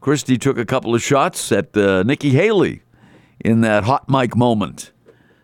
Christie 0.00 0.38
took 0.38 0.56
a 0.56 0.64
couple 0.64 0.94
of 0.94 1.02
shots 1.02 1.52
at 1.52 1.76
uh, 1.76 2.02
Nikki 2.02 2.30
Haley 2.30 2.80
in 3.40 3.60
that 3.60 3.84
hot 3.84 4.08
mic 4.08 4.34
moment, 4.34 4.90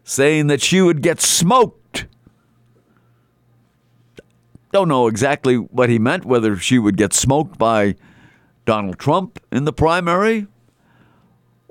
saying 0.05 0.47
that 0.47 0.63
she 0.63 0.81
would 0.81 1.03
get 1.03 1.21
smoked. 1.21 2.07
Don't 4.73 4.89
know 4.89 5.07
exactly 5.07 5.57
what 5.57 5.91
he 5.91 5.99
meant, 5.99 6.25
whether 6.25 6.57
she 6.57 6.79
would 6.79 6.97
get 6.97 7.13
smoked 7.13 7.59
by 7.59 7.95
Donald 8.65 8.99
Trump 8.99 9.39
in 9.53 9.67
the 9.67 9.73
primary, 9.75 10.47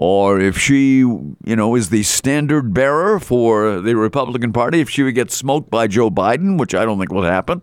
or 0.01 0.39
if 0.39 0.57
she, 0.57 0.99
you 0.99 1.55
know, 1.57 1.75
is 1.75 1.89
the 1.89 2.03
standard 2.03 2.73
bearer 2.73 3.19
for 3.19 3.81
the 3.81 3.97
Republican 3.97 4.53
Party, 4.53 4.79
if 4.79 4.89
she 4.89 5.03
would 5.03 5.13
get 5.13 5.29
smoked 5.29 5.69
by 5.69 5.87
Joe 5.87 6.09
Biden, 6.09 6.57
which 6.57 6.73
I 6.73 6.85
don't 6.85 6.99
think 6.99 7.11
will 7.11 7.23
happen. 7.23 7.61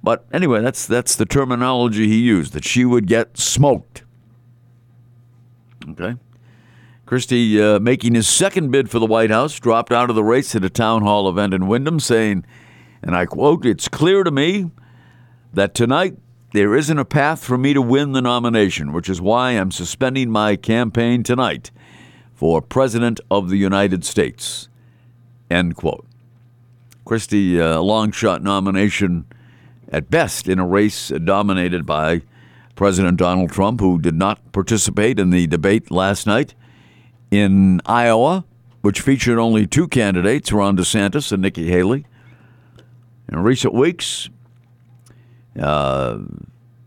But 0.00 0.26
anyway, 0.32 0.62
that's 0.62 0.86
that's 0.86 1.16
the 1.16 1.26
terminology 1.26 2.06
he 2.06 2.20
used 2.20 2.52
that 2.52 2.64
she 2.64 2.84
would 2.84 3.08
get 3.08 3.36
smoked. 3.36 4.04
Okay. 5.90 6.14
Christie, 7.04 7.60
uh, 7.60 7.80
making 7.80 8.14
his 8.14 8.28
second 8.28 8.70
bid 8.70 8.88
for 8.88 9.00
the 9.00 9.06
White 9.06 9.30
House, 9.30 9.58
dropped 9.58 9.90
out 9.90 10.08
of 10.08 10.14
the 10.14 10.22
race 10.22 10.54
at 10.54 10.62
a 10.62 10.70
town 10.70 11.02
hall 11.02 11.28
event 11.28 11.52
in 11.52 11.66
Windham, 11.66 11.98
saying, 11.98 12.46
and 13.02 13.16
I 13.16 13.26
quote, 13.26 13.66
It's 13.66 13.88
clear 13.88 14.22
to 14.22 14.30
me 14.30 14.70
that 15.52 15.74
tonight 15.74 16.16
there 16.52 16.74
isn't 16.74 16.98
a 16.98 17.04
path 17.04 17.44
for 17.44 17.56
me 17.56 17.72
to 17.74 17.82
win 17.82 18.12
the 18.12 18.22
nomination, 18.22 18.92
which 18.92 19.08
is 19.08 19.20
why 19.20 19.52
I'm 19.52 19.70
suspending 19.70 20.30
my 20.30 20.56
campaign 20.56 21.22
tonight 21.22 21.70
for 22.34 22.60
President 22.60 23.20
of 23.30 23.50
the 23.50 23.56
United 23.56 24.04
States. 24.04 24.68
End 25.50 25.76
quote. 25.76 26.06
Christie, 27.04 27.58
a 27.58 27.76
uh, 27.76 27.80
long 27.80 28.12
shot 28.12 28.42
nomination 28.42 29.26
at 29.92 30.10
best 30.10 30.48
in 30.48 30.58
a 30.58 30.66
race 30.66 31.08
dominated 31.08 31.84
by 31.84 32.22
President 32.76 33.18
Donald 33.18 33.50
Trump, 33.50 33.80
who 33.80 34.00
did 34.00 34.14
not 34.14 34.52
participate 34.52 35.18
in 35.18 35.30
the 35.30 35.46
debate 35.46 35.90
last 35.90 36.26
night 36.26 36.54
in 37.30 37.80
Iowa, 37.84 38.44
which 38.80 39.00
featured 39.00 39.38
only 39.38 39.66
two 39.66 39.86
candidates, 39.86 40.52
Ron 40.52 40.76
DeSantis 40.76 41.32
and 41.32 41.42
Nikki 41.42 41.68
Haley. 41.68 42.06
In 43.28 43.38
recent 43.40 43.74
weeks, 43.74 44.30
uh, 45.58 46.18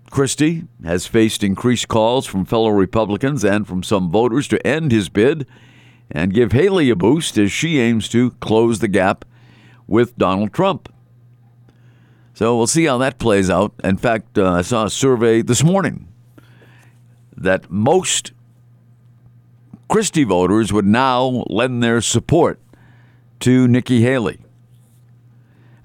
Christie 0.10 0.64
has 0.84 1.08
faced 1.08 1.44
increased 1.44 1.88
calls 1.88 2.26
from 2.26 2.46
fellow 2.46 2.70
Republicans 2.70 3.44
and 3.44 3.68
from 3.68 3.84
some 3.84 4.12
voters 4.12 4.48
to 4.50 4.68
end 4.68 4.92
his 4.92 5.10
bid 5.10 5.48
and 6.12 6.34
give 6.34 6.52
Haley 6.52 6.90
a 6.90 6.96
boost 6.96 7.38
as 7.38 7.52
she 7.52 7.80
aims 7.80 8.08
to 8.10 8.32
close 8.40 8.80
the 8.80 8.88
gap 8.88 9.26
with 9.88 10.18
Donald 10.18 10.54
Trump. 10.54 10.94
So 12.36 12.56
we'll 12.58 12.68
see 12.68 12.86
how 12.86 12.98
that 13.00 13.20
plays 13.20 13.50
out. 13.50 13.74
In 13.84 13.98
fact, 13.98 14.38
uh, 14.38 14.52
I 14.52 14.62
saw 14.62 14.86
a 14.86 14.90
survey 14.90 15.42
this 15.42 15.64
morning 15.64 16.08
that 17.36 17.70
most 17.70 18.32
Christie 19.88 20.24
voters 20.24 20.72
would 20.72 20.86
now 20.86 21.44
lend 21.48 21.84
their 21.84 22.02
support 22.02 22.60
to 23.42 23.68
Nikki 23.68 24.02
Haley. 24.02 24.40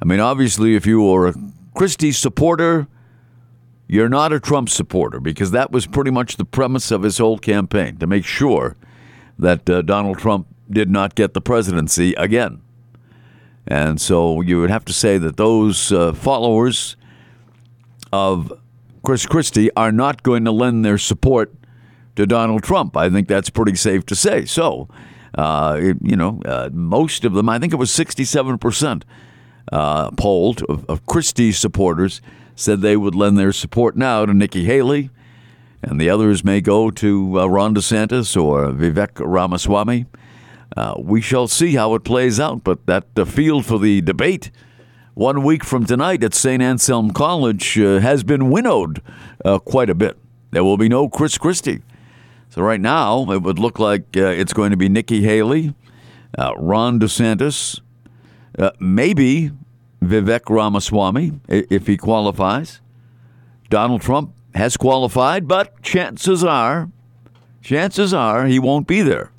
I 0.01 0.05
mean, 0.05 0.21
obviously, 0.21 0.77
if 0.77 0.87
you 0.87 1.03
were 1.03 1.29
a 1.29 1.35
Christie 1.79 2.11
supporter, 2.11 2.89
you're 3.87 4.09
not 4.09 4.33
a 4.33 4.41
Trump 4.41 4.69
supporter 4.69 5.21
because 5.21 5.53
that 5.53 5.71
was 5.71 5.87
pretty 5.87 6.11
much 6.11 6.37
the 6.37 6.45
premise 6.45 6.91
of 6.91 7.05
his 7.05 7.19
whole 7.19 7.39
campaign 7.39 7.99
to 7.99 8.07
make 8.09 8.25
sure 8.25 8.75
that 9.39 9.71
uh, 9.71 9.83
Donald 9.83 10.19
Trump 10.19 10.49
did 10.69 10.91
not 10.91 11.15
get 11.15 11.35
the 11.35 11.41
presidency 11.41 12.15
again. 12.15 12.61
And 13.65 14.01
so 14.01 14.41
you 14.41 14.59
would 14.59 14.71
have 14.71 14.87
to 14.87 14.93
say 14.93 15.19
that 15.19 15.37
those 15.37 15.93
uh, 15.93 16.15
followers 16.15 16.97
of 18.13 18.53
Chris 19.05 19.25
Christie 19.25 19.71
are 19.77 19.93
not 19.93 20.25
going 20.25 20.45
to 20.47 20.51
lend 20.51 20.85
their 20.85 20.99
support 20.99 21.55
to 22.17 22.27
Donald 22.27 22.65
Trump. 22.65 22.97
I 22.97 23.09
think 23.09 23.29
that's 23.29 23.51
pretty 23.51 23.77
safe 23.77 24.05
to 24.07 24.17
say. 24.17 24.47
So, 24.47 24.89
uh, 25.37 25.79
you 26.03 26.17
know, 26.17 26.43
uh, 26.45 26.71
most 26.73 27.25
of 27.25 27.35
them, 27.35 27.49
I 27.49 27.61
think 27.61 27.73
it 27.73 27.77
was 27.77 27.93
67 27.93 28.59
percent 28.59 29.05
uh, 29.73 30.11
of, 30.19 30.85
of 30.89 31.07
Christie 31.07 31.53
supporters 31.53 32.21
said 32.55 32.81
they 32.81 32.97
would 32.97 33.15
lend 33.15 33.39
their 33.39 33.53
support 33.53 33.97
now 33.97 34.27
to 34.27 34.35
Nikki 34.35 34.65
Haley, 34.65 35.11
and 35.83 36.01
the 36.01 36.11
others 36.11 36.45
may 36.45 36.61
go 36.61 36.91
to 36.91 37.41
uh, 37.41 37.47
Ron 37.47 37.75
DeSantis 37.75 38.41
or 38.41 38.67
Vivek 38.73 39.21
Ramaswamy. 39.21 40.07
Uh, 40.77 40.95
we 40.99 41.21
shall 41.21 41.49
see 41.49 41.75
how 41.75 41.95
it 41.95 42.05
plays 42.05 42.39
out, 42.39 42.65
but 42.65 42.87
that 42.87 43.15
the 43.15 43.25
field 43.25 43.65
for 43.65 43.79
the 43.79 44.01
debate 44.01 44.51
one 45.15 45.43
week 45.43 45.65
from 45.65 45.85
tonight 45.85 46.23
at 46.23 46.35
St. 46.35 46.63
Anselm 46.63 47.13
College 47.13 47.79
uh, 47.79 47.99
has 47.99 48.23
been 48.23 48.51
winnowed 48.51 49.03
uh, 49.45 49.59
quite 49.59 49.91
a 49.91 49.95
bit. 49.95 50.17
There 50.51 50.63
will 50.63 50.77
be 50.77 50.89
no 50.89 51.09
Chris 51.09 51.39
Christie. 51.39 51.83
So 52.51 52.63
right 52.63 52.81
now, 52.81 53.31
it 53.31 53.43
would 53.43 53.59
look 53.59 53.79
like 53.79 54.17
uh, 54.17 54.21
it's 54.21 54.53
going 54.53 54.71
to 54.71 54.77
be 54.77 54.89
Nikki 54.89 55.23
Haley, 55.23 55.75
uh, 56.39 56.53
Ron 56.57 56.99
DeSantis, 57.01 57.81
uh, 58.59 58.71
maybe 58.81 59.51
Vivek 60.03 60.49
Ramaswamy 60.49 61.41
if 61.49 61.87
he 61.87 61.97
qualifies. 61.97 62.81
Donald 63.71 64.03
Trump 64.03 64.35
has 64.55 64.77
qualified, 64.77 65.47
but 65.47 65.83
chances 65.83 66.43
are, 66.43 66.91
chances 67.63 68.15
are 68.15 68.47
he 68.47 68.59
won't 68.59 68.87
be 68.87 69.03
there 69.03 69.31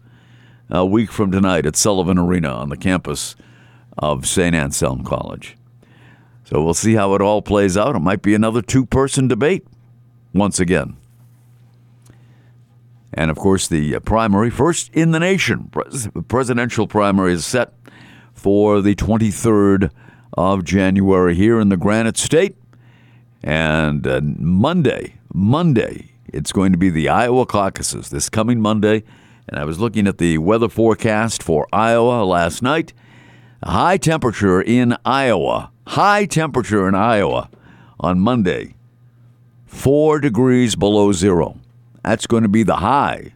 a 0.70 0.86
week 0.86 1.12
from 1.12 1.32
tonight 1.32 1.66
at 1.66 1.76
Sullivan 1.76 2.18
Arena 2.18 2.50
on 2.50 2.70
the 2.70 2.78
campus 2.78 3.36
of 3.98 4.28
St. 4.28 4.56
Anselm 4.56 5.04
College. 5.04 5.58
So 6.44 6.64
we'll 6.64 6.74
see 6.74 6.94
how 6.94 7.14
it 7.16 7.22
all 7.22 7.42
plays 7.42 7.76
out. 7.76 7.96
It 7.96 8.00
might 8.00 8.22
be 8.22 8.34
another 8.34 8.62
two 8.62 8.86
person 8.86 9.28
debate 9.28 9.66
once 10.34 10.60
again. 10.60 10.96
And 13.14 13.32
of 13.32 13.38
course, 13.38 13.68
the 13.68 14.00
primary, 14.00 14.50
first 14.50 14.94
in 14.94 15.12
the 15.12 15.20
nation, 15.20 15.72
presidential 16.28 16.88
primary 16.88 17.34
is 17.34 17.46
set 17.46 17.74
for 18.39 18.82
the 18.82 18.95
23rd 18.95 19.91
of 20.34 20.63
January 20.63 21.36
here 21.36 21.60
in 21.60 21.69
the 21.69 21.78
Granite 21.78 22.17
State. 22.17 22.56
And 23.43 24.08
uh, 24.08 24.21
Monday, 24.23 25.15
Monday, 25.34 26.12
it's 26.28 26.52
going 26.52 26.71
to 26.71 26.78
be 26.78 26.89
the 26.89 27.10
Iowa 27.10 27.45
caucuses 27.45 28.10
this 28.10 28.30
coming 28.30 28.62
Monday. 28.62 29.04
And 29.47 29.60
I 29.60 29.65
was 29.65 29.80
looking 29.80 30.08
at 30.08 30.19
the 30.19 30.38
weather 30.38 30.69
forecast 30.69 31.43
for 31.43 31.67
Iowa 31.73 32.23
last 32.23 32.62
night. 32.62 32.93
High 33.63 33.97
temperature 33.97 34.62
in 34.62 34.95
Iowa, 35.04 35.71
high 35.88 36.25
temperature 36.25 36.88
in 36.88 36.95
Iowa 36.95 37.49
on 37.99 38.21
Monday, 38.21 38.75
four 39.65 40.21
degrees 40.21 40.78
below 40.78 41.12
zero. 41.12 41.58
That's 42.04 42.25
going 42.25 42.43
to 42.43 42.49
be 42.49 42.63
the 42.63 42.78
high. 42.78 43.34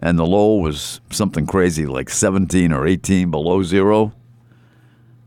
And 0.00 0.18
the 0.18 0.26
low 0.26 0.56
was 0.56 1.00
something 1.10 1.46
crazy 1.46 1.86
like 1.86 2.10
17 2.10 2.72
or 2.72 2.86
18 2.86 3.30
below 3.30 3.62
zero. 3.62 4.12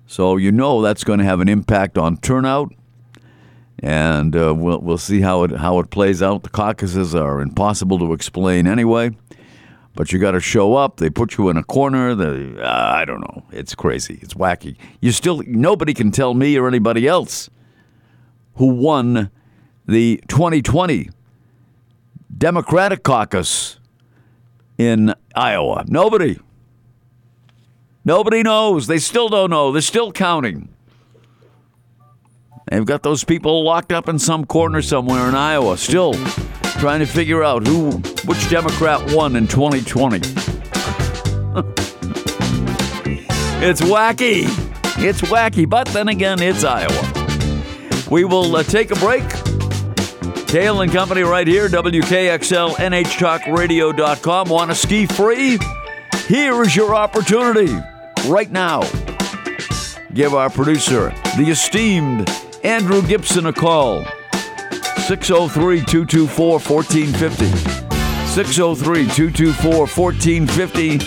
So 0.10 0.38
you 0.38 0.52
know 0.52 0.82
that's 0.82 1.04
going 1.04 1.19
to 1.19 1.26
have 1.26 1.39
an 1.39 1.48
impact 1.48 1.95
on 1.95 2.17
turnout. 2.17 2.74
And 3.78 4.36
uh, 4.36 4.56
we'll, 4.56 4.80
we'll 4.80 4.98
see 4.98 5.22
how 5.22 5.43
it, 5.43 5.52
how 5.52 5.78
it 5.78 5.91
plays 5.91 6.24
out. 6.24 6.41
The 6.41 6.50
caucuses 6.50 7.13
are 7.13 7.39
impossible 7.41 8.00
to 8.00 8.12
explain 8.13 8.65
anyway. 8.65 9.12
But 9.93 10.12
you 10.12 10.17
got 10.17 10.32
to 10.32 10.39
show 10.39 10.74
up. 10.74 10.98
They 10.98 11.12
put 11.12 11.38
you 11.38 11.50
in 11.50 11.58
a 11.58 11.63
corner. 11.63 12.15
The 12.15 12.60
uh, 12.60 12.91
I 12.95 13.06
don't 13.06 13.22
know. 13.22 13.43
It's 13.52 13.76
crazy. 13.76 14.17
It's 14.24 14.34
wacky. 14.34 14.78
You 15.00 15.12
still 15.12 15.43
nobody 15.45 15.93
can 15.93 16.10
tell 16.10 16.34
me 16.34 16.58
or 16.58 16.67
anybody 16.67 17.08
else 17.08 17.52
who 18.56 18.65
won 18.65 19.30
the 19.86 20.24
2020 20.28 21.12
Democratic 22.36 23.04
caucus 23.04 23.80
in 24.80 25.13
Iowa? 25.36 25.86
Nobody. 25.88 26.39
Nobody 28.05 28.43
knows. 28.43 28.88
They 28.88 28.99
still 28.99 29.29
don't 29.29 29.49
know. 29.49 29.71
They're 29.71 29.81
still 29.81 30.12
counting. 30.12 30.69
They've 32.69 32.85
got 32.85 33.03
those 33.03 33.23
people 33.23 33.63
locked 33.63 33.91
up 33.91 34.07
in 34.07 34.19
some 34.19 34.45
corner 34.45 34.81
somewhere 34.81 35.27
in 35.27 35.35
Iowa, 35.35 35.77
still 35.77 36.13
trying 36.79 36.99
to 36.99 37.07
figure 37.07 37.43
out 37.43 37.65
who, 37.67 37.91
which 38.25 38.49
Democrat 38.49 39.12
won 39.13 39.35
in 39.35 39.47
2020. 39.47 40.17
it's 43.62 43.81
wacky. 43.81 44.43
It's 45.01 45.21
wacky, 45.21 45.67
but 45.67 45.88
then 45.88 46.09
again, 46.09 46.41
it's 46.41 46.63
Iowa. 46.63 47.19
We 48.12 48.23
will 48.23 48.55
uh, 48.55 48.63
take 48.63 48.91
a 48.91 48.95
break. 48.95 49.23
Cail 50.47 50.81
and 50.81 50.91
Company 50.91 51.21
right 51.21 51.47
here, 51.47 51.69
WKXL, 51.69 52.75
NHTalkRadio.com. 52.75 54.49
Want 54.49 54.71
to 54.71 54.75
ski 54.75 55.05
free? 55.05 55.59
Here 56.30 56.62
is 56.62 56.76
your 56.76 56.94
opportunity 56.94 57.74
right 58.28 58.52
now. 58.52 58.82
Give 60.13 60.36
our 60.36 60.52
producer, 60.52 61.10
the 61.36 61.48
esteemed 61.50 62.30
Andrew 62.63 63.02
Gibson, 63.02 63.48
a 63.48 63.52
call. 63.52 64.06
603 65.08 65.80
224 65.86 66.60
1450. 66.60 67.46
603 68.28 69.08
224 69.08 69.88
1450. 69.88 71.00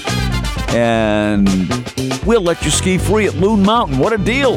And 0.76 1.48
we'll 2.26 2.42
let 2.42 2.64
you 2.64 2.72
ski 2.72 2.98
free 2.98 3.28
at 3.28 3.36
Loon 3.36 3.62
Mountain. 3.62 3.98
What 3.98 4.12
a 4.12 4.18
deal! 4.18 4.56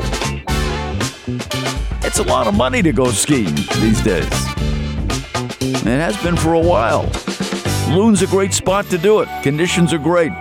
It's 2.04 2.18
a 2.18 2.24
lot 2.24 2.48
of 2.48 2.56
money 2.56 2.82
to 2.82 2.92
go 2.92 3.12
skiing 3.12 3.54
these 3.54 4.02
days. 4.02 4.26
It 5.62 6.00
has 6.00 6.18
been 6.24 6.36
for 6.36 6.56
a 6.56 6.60
while. 6.60 7.08
Loon's 7.90 8.24
a 8.24 8.28
great 8.28 8.52
spot 8.52 8.88
to 8.88 8.98
do 8.98 9.20
it. 9.20 9.30
Conditions 9.44 9.94
are 9.94 10.00
great. 10.00 10.32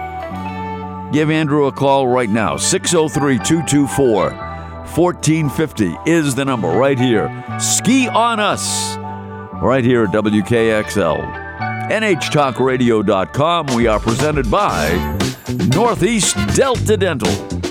Give 1.15 1.31
Andrew 1.31 1.67
a 1.67 1.73
call 1.73 2.09
right 2.09 2.29
now. 2.29 2.57
603 2.57 3.39
224 3.39 4.33
1450 4.33 5.97
is 6.07 6.35
the 6.35 6.45
number 6.45 6.67
right 6.67 6.99
here. 6.99 7.31
Ski 7.61 8.09
on 8.09 8.41
us 8.41 8.97
right 9.63 9.85
here 9.85 10.03
at 10.03 10.11
WKXL. 10.11 11.89
NHTalkRadio.com. 11.89 13.67
We 13.77 13.87
are 13.87 14.01
presented 14.01 14.51
by 14.51 15.17
Northeast 15.73 16.37
Delta 16.57 16.97
Dental. 16.97 17.64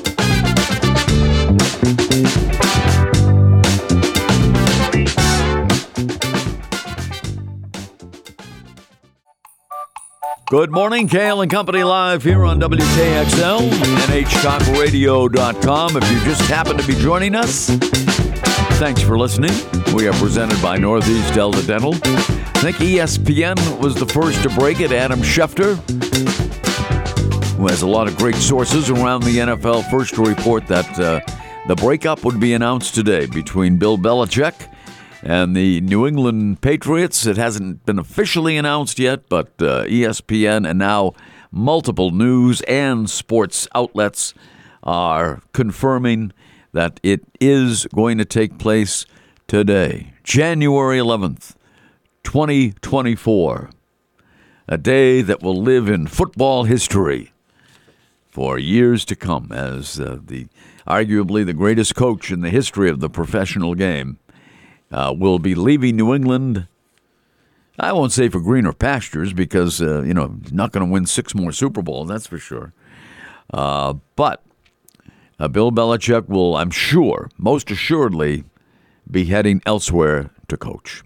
Good 10.48 10.72
morning, 10.72 11.08
Cail 11.08 11.42
and 11.42 11.50
Company 11.50 11.84
live 11.84 12.22
here 12.22 12.44
on 12.44 12.60
WKXL, 12.60 13.70
NHTalkRadio.com. 13.70 15.98
If 15.98 16.12
you 16.12 16.20
just 16.26 16.42
happen 16.42 16.78
to 16.78 16.86
be 16.86 16.94
joining 16.96 17.34
us, 17.34 17.70
thanks 18.78 19.02
for 19.02 19.18
listening. 19.18 19.54
We 19.96 20.06
are 20.08 20.14
presented 20.14 20.62
by 20.62 20.78
Northeast 20.78 21.34
Delta 21.34 21.66
Dental. 21.66 21.96
I 21.96 22.72
think 22.72 22.76
ESPN 22.78 23.82
was 23.82 23.96
the 23.96 24.06
first 24.06 24.44
to 24.44 24.50
break 24.50 24.80
it. 24.82 24.92
Adam 24.92 25.22
Schefter, 25.22 25.78
who 27.56 27.68
has 27.68 27.82
a 27.82 27.88
lot 27.88 28.08
of 28.08 28.18
great 28.18 28.36
sources 28.36 28.90
around 28.90 29.24
the 29.24 29.38
NFL, 29.38 29.90
first 29.90 30.14
to 30.16 30.24
report 30.24 30.68
that 30.68 31.00
uh, 31.00 31.22
the 31.68 31.76
breakup 31.76 32.26
would 32.26 32.40
be 32.42 32.54
announced 32.54 32.94
today 32.94 33.26
between 33.28 33.78
Bill 33.78 33.98
Belichick 33.98 34.68
and 35.24 35.56
the 35.56 35.80
New 35.82 36.06
England 36.06 36.62
Patriots. 36.62 37.26
It 37.26 37.38
hasn't 37.38 37.86
been 37.86 37.98
officially 37.98 38.58
announced 38.58 39.00
yet, 39.00 39.30
but 39.30 39.48
uh, 39.60 39.86
ESPN 39.86 40.70
and 40.70 40.78
now 40.78 41.14
multiple 41.52 42.12
news 42.12 42.62
and 42.64 43.10
sports 43.10 43.68
outlets 43.74 44.34
are 44.84 45.42
confirming 45.54 46.34
that 46.74 47.00
it 47.04 47.24
is 47.40 47.88
going 47.96 48.18
to 48.18 48.26
take 48.26 48.58
place 48.58 49.06
today, 49.48 50.14
January 50.24 50.98
11th, 50.98 51.56
2024. 52.24 53.70
A 54.68 54.78
day 54.78 55.22
that 55.22 55.42
will 55.42 55.62
live 55.62 55.88
in 55.90 56.08
football 56.08 56.64
history 56.64 57.32
for 58.30 58.58
years 58.58 59.06
to 59.06 59.16
come 59.16 59.52
as 59.52 60.00
uh, 60.00 60.18
the 60.26 60.48
arguably 60.88 61.46
the 61.46 61.54
greatest 61.54 61.96
coach 61.96 62.32
in 62.32 62.42
the 62.42 62.50
history 62.50 62.90
of 62.90 63.00
the 63.00 63.10
professional 63.10 63.76
game 63.76 64.18
uh, 64.94 65.14
will 65.18 65.40
be 65.40 65.56
leaving 65.56 65.96
New 65.96 66.14
England. 66.14 66.68
I 67.80 67.92
won't 67.92 68.12
say 68.12 68.30
for 68.30 68.40
greener 68.40 68.72
pastures 68.72 69.34
because, 69.34 69.82
uh, 69.82 70.04
you 70.04 70.14
know, 70.14 70.40
not 70.52 70.72
going 70.72 70.86
to 70.86 70.92
win 70.92 71.08
six 71.08 71.34
more 71.34 71.52
Super 71.52 71.82
Bowls, 71.82 72.08
that's 72.08 72.28
for 72.28 72.38
sure. 72.38 72.72
Uh, 73.52 73.96
but 74.16 74.44
uh, 75.40 75.48
Bill 75.48 75.72
Belichick 75.72 76.30
will, 76.30 76.56
I'm 76.56 76.70
sure, 76.70 77.30
most 77.38 77.72
assuredly, 77.72 78.44
be 79.10 79.26
heading 79.26 79.62
elsewhere 79.66 80.30
to 80.48 80.56
coach. 80.56 81.04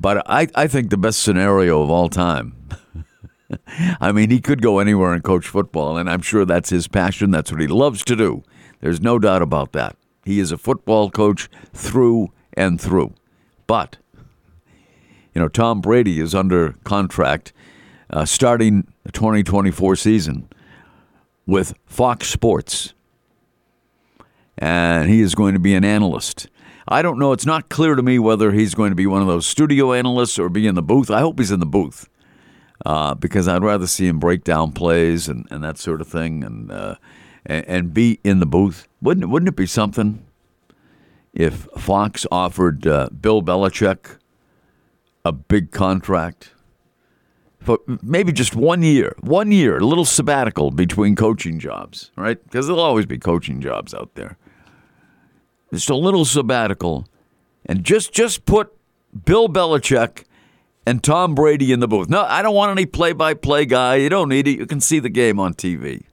But 0.00 0.22
I, 0.28 0.48
I 0.54 0.66
think 0.66 0.88
the 0.88 0.96
best 0.96 1.22
scenario 1.22 1.82
of 1.82 1.90
all 1.90 2.08
time. 2.08 2.54
I 4.00 4.12
mean, 4.12 4.30
he 4.30 4.40
could 4.40 4.62
go 4.62 4.78
anywhere 4.78 5.12
and 5.12 5.22
coach 5.22 5.46
football, 5.46 5.98
and 5.98 6.08
I'm 6.08 6.22
sure 6.22 6.46
that's 6.46 6.70
his 6.70 6.88
passion. 6.88 7.30
That's 7.30 7.52
what 7.52 7.60
he 7.60 7.66
loves 7.66 8.02
to 8.04 8.16
do. 8.16 8.42
There's 8.80 9.00
no 9.00 9.18
doubt 9.18 9.42
about 9.42 9.72
that. 9.72 9.96
He 10.24 10.40
is 10.40 10.52
a 10.52 10.58
football 10.58 11.10
coach 11.10 11.48
through 11.72 12.30
and 12.58 12.80
through. 12.80 13.14
But, 13.66 13.96
you 15.34 15.40
know, 15.40 15.48
Tom 15.48 15.80
Brady 15.80 16.20
is 16.20 16.34
under 16.34 16.74
contract 16.84 17.52
uh, 18.10 18.24
starting 18.24 18.86
the 19.04 19.12
2024 19.12 19.96
season 19.96 20.48
with 21.46 21.74
Fox 21.86 22.28
Sports. 22.28 22.92
And 24.58 25.08
he 25.08 25.20
is 25.20 25.34
going 25.34 25.54
to 25.54 25.60
be 25.60 25.74
an 25.74 25.84
analyst. 25.84 26.48
I 26.88 27.02
don't 27.02 27.18
know. 27.18 27.32
It's 27.32 27.46
not 27.46 27.68
clear 27.68 27.94
to 27.94 28.02
me 28.02 28.18
whether 28.18 28.50
he's 28.50 28.74
going 28.74 28.90
to 28.90 28.96
be 28.96 29.06
one 29.06 29.22
of 29.22 29.28
those 29.28 29.46
studio 29.46 29.92
analysts 29.92 30.38
or 30.38 30.48
be 30.48 30.66
in 30.66 30.74
the 30.74 30.82
booth. 30.82 31.10
I 31.10 31.20
hope 31.20 31.38
he's 31.38 31.52
in 31.52 31.60
the 31.60 31.66
booth 31.66 32.08
uh, 32.84 33.14
because 33.14 33.46
I'd 33.46 33.62
rather 33.62 33.86
see 33.86 34.08
him 34.08 34.18
break 34.18 34.42
down 34.42 34.72
plays 34.72 35.28
and, 35.28 35.46
and 35.50 35.62
that 35.62 35.78
sort 35.78 36.00
of 36.00 36.08
thing 36.08 36.42
and, 36.42 36.72
uh, 36.72 36.96
and, 37.46 37.64
and 37.66 37.94
be 37.94 38.18
in 38.24 38.40
the 38.40 38.46
booth. 38.46 38.88
Wouldn't 39.00 39.28
wouldn't 39.28 39.48
it 39.48 39.56
be 39.56 39.66
something 39.66 40.26
if 41.38 41.66
Fox 41.78 42.26
offered 42.30 42.86
uh, 42.86 43.08
Bill 43.08 43.40
Belichick 43.40 44.18
a 45.24 45.32
big 45.32 45.70
contract? 45.70 46.50
For 47.60 47.78
maybe 48.02 48.32
just 48.32 48.54
one 48.54 48.82
year, 48.82 49.16
one 49.20 49.50
year, 49.50 49.78
a 49.78 49.84
little 49.84 50.04
sabbatical 50.04 50.70
between 50.70 51.16
coaching 51.16 51.58
jobs, 51.58 52.12
right? 52.16 52.42
Because 52.44 52.66
there'll 52.66 52.82
always 52.82 53.06
be 53.06 53.18
coaching 53.18 53.60
jobs 53.60 53.94
out 53.94 54.14
there 54.14 54.36
just 55.72 55.90
a 55.90 55.96
little 55.96 56.24
sabbatical, 56.24 57.06
and 57.66 57.84
just 57.84 58.12
just 58.12 58.44
put 58.46 58.72
Bill 59.24 59.48
Belichick 59.48 60.24
and 60.86 61.02
Tom 61.02 61.34
Brady 61.34 61.72
in 61.72 61.80
the 61.80 61.88
booth. 61.88 62.08
No, 62.08 62.22
I 62.22 62.42
don't 62.42 62.54
want 62.54 62.70
any 62.70 62.86
play-by-play 62.86 63.66
guy. 63.66 63.96
You 63.96 64.08
don't 64.08 64.28
need 64.28 64.48
it. 64.48 64.58
You 64.58 64.66
can 64.66 64.80
see 64.80 64.98
the 64.98 65.10
game 65.10 65.38
on 65.38 65.54
TV. 65.54 66.04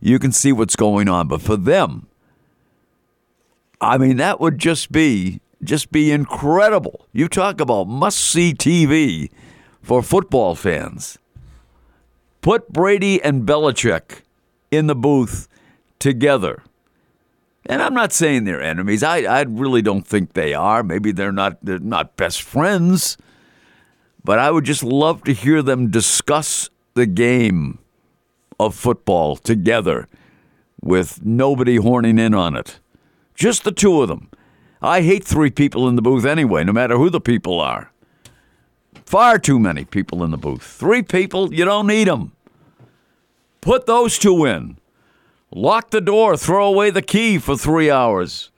You 0.00 0.18
can 0.18 0.32
see 0.32 0.52
what's 0.52 0.76
going 0.76 1.08
on. 1.08 1.28
But 1.28 1.42
for 1.42 1.56
them, 1.56 2.06
I 3.80 3.98
mean, 3.98 4.16
that 4.16 4.40
would 4.40 4.58
just 4.58 4.90
be 4.90 5.40
just 5.62 5.90
be 5.90 6.12
incredible. 6.12 7.06
You 7.12 7.28
talk 7.28 7.60
about 7.60 7.88
must-see 7.88 8.54
TV 8.54 9.30
for 9.82 10.02
football 10.02 10.54
fans. 10.54 11.18
Put 12.40 12.72
Brady 12.72 13.22
and 13.22 13.46
Belichick 13.46 14.22
in 14.70 14.86
the 14.86 14.94
booth 14.94 15.48
together. 15.98 16.62
And 17.68 17.82
I'm 17.82 17.94
not 17.94 18.12
saying 18.12 18.44
they're 18.44 18.62
enemies. 18.62 19.02
I, 19.02 19.22
I 19.22 19.42
really 19.42 19.82
don't 19.82 20.06
think 20.06 20.34
they 20.34 20.54
are. 20.54 20.82
Maybe 20.82 21.10
they're 21.10 21.32
not 21.32 21.58
they're 21.62 21.78
not 21.78 22.16
best 22.16 22.42
friends. 22.42 23.16
But 24.22 24.38
I 24.38 24.50
would 24.50 24.64
just 24.64 24.82
love 24.82 25.24
to 25.24 25.32
hear 25.32 25.62
them 25.62 25.90
discuss 25.90 26.70
the 26.94 27.06
game 27.06 27.78
of 28.58 28.74
football 28.74 29.36
together 29.36 30.08
with 30.80 31.24
nobody 31.24 31.76
horning 31.76 32.18
in 32.18 32.34
on 32.34 32.56
it. 32.56 32.80
Just 33.36 33.64
the 33.64 33.72
two 33.72 34.02
of 34.02 34.08
them. 34.08 34.30
I 34.82 35.02
hate 35.02 35.24
three 35.24 35.50
people 35.50 35.88
in 35.88 35.96
the 35.96 36.02
booth 36.02 36.24
anyway, 36.24 36.64
no 36.64 36.72
matter 36.72 36.96
who 36.96 37.10
the 37.10 37.20
people 37.20 37.60
are. 37.60 37.92
Far 39.04 39.38
too 39.38 39.58
many 39.58 39.84
people 39.84 40.24
in 40.24 40.32
the 40.32 40.36
booth. 40.36 40.62
Three 40.62 41.02
people, 41.02 41.54
you 41.54 41.64
don't 41.64 41.86
need 41.86 42.08
them. 42.08 42.32
Put 43.60 43.86
those 43.86 44.18
two 44.18 44.44
in. 44.44 44.78
Lock 45.52 45.90
the 45.90 46.00
door, 46.00 46.36
throw 46.36 46.66
away 46.66 46.90
the 46.90 47.02
key 47.02 47.38
for 47.38 47.56
three 47.56 47.90
hours 47.90 48.50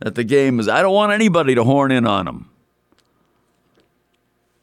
at 0.00 0.14
the 0.14 0.24
game 0.24 0.58
is. 0.58 0.68
I 0.68 0.82
don't 0.82 0.94
want 0.94 1.12
anybody 1.12 1.54
to 1.54 1.64
horn 1.64 1.92
in 1.92 2.06
on 2.06 2.26
them. 2.26 2.50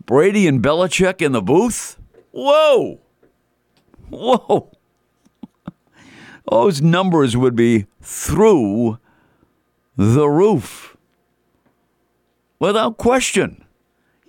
Brady 0.06 0.48
and 0.48 0.62
Belichick 0.62 1.22
in 1.22 1.32
the 1.32 1.42
booth? 1.42 1.98
Whoa! 2.32 3.00
Whoa! 4.10 4.72
Those 6.52 6.82
numbers 6.82 7.38
would 7.38 7.56
be 7.56 7.86
through 8.02 8.98
the 10.00 10.30
roof. 10.30 10.96
Without 12.58 12.98
question. 12.98 13.66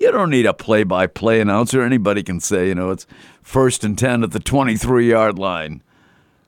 You 0.00 0.10
don't 0.10 0.30
need 0.30 0.46
a 0.46 0.52
play 0.52 0.82
by 0.82 1.06
play 1.06 1.40
announcer. 1.40 1.82
Anybody 1.82 2.24
can 2.24 2.40
say, 2.40 2.66
you 2.66 2.74
know, 2.74 2.90
it's 2.90 3.06
first 3.40 3.84
and 3.84 3.96
10 3.96 4.24
at 4.24 4.32
the 4.32 4.40
23 4.40 5.08
yard 5.08 5.38
line 5.38 5.82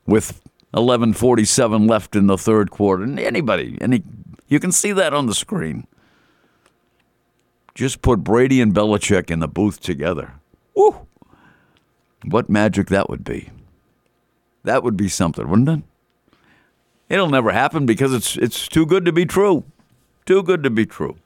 with 0.07 0.41
11:47 0.75 1.89
left 1.89 2.17
in 2.17 2.27
the 2.27 2.37
third 2.37 2.73
quarter. 2.73 3.05
And 3.05 3.21
Anybody, 3.21 3.79
any, 3.81 4.03
you 4.49 4.59
can 4.59 4.73
see 4.73 4.91
that 4.91 5.15
on 5.15 5.27
the 5.27 5.35
screen. 5.35 5.87
Just 7.77 8.03
put 8.03 8.25
Brady 8.25 8.61
and 8.61 8.75
Belichick 8.75 9.31
in 9.31 9.39
the 9.39 9.49
booth 9.49 9.79
together. 9.79 10.33
Woo! 10.75 11.07
What 12.25 12.51
magic 12.51 12.89
that 12.89 13.09
would 13.09 13.23
be. 13.23 13.51
That 14.65 14.83
would 14.83 14.97
be 14.97 15.09
something, 15.09 15.49
wouldn't 15.49 15.69
it? 15.69 15.92
It'll 17.13 17.29
never 17.29 17.53
happen 17.53 17.85
because 17.85 18.15
it's 18.15 18.39
it's 18.39 18.67
too 18.67 18.87
good 18.87 19.05
to 19.05 19.13
be 19.13 19.27
true. 19.27 19.65
Too 20.25 20.43
good 20.43 20.63
to 20.63 20.71
be 20.71 20.87
true. 20.87 21.17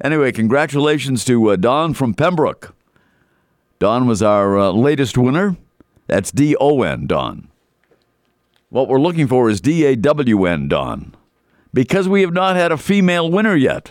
Anyway, 0.00 0.30
congratulations 0.30 1.24
to 1.24 1.50
uh, 1.50 1.56
Don 1.56 1.94
from 1.94 2.14
Pembroke. 2.14 2.72
Don 3.80 4.06
was 4.06 4.22
our 4.22 4.56
uh, 4.56 4.70
latest 4.70 5.18
winner. 5.18 5.56
That's 6.06 6.30
D 6.30 6.54
O 6.60 6.82
N, 6.82 7.08
Don. 7.08 7.48
What 8.70 8.86
we're 8.86 9.00
looking 9.00 9.26
for 9.26 9.50
is 9.50 9.60
D 9.60 9.84
A 9.84 9.96
W 9.96 10.46
N, 10.46 10.68
Don, 10.68 11.16
because 11.72 12.08
we 12.08 12.20
have 12.20 12.32
not 12.32 12.54
had 12.54 12.70
a 12.70 12.76
female 12.76 13.28
winner 13.28 13.56
yet. 13.56 13.90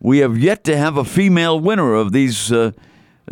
We 0.00 0.20
have 0.20 0.38
yet 0.38 0.64
to 0.64 0.78
have 0.78 0.96
a 0.96 1.04
female 1.04 1.60
winner 1.60 1.92
of 1.92 2.12
these 2.12 2.50
uh, 2.50 2.72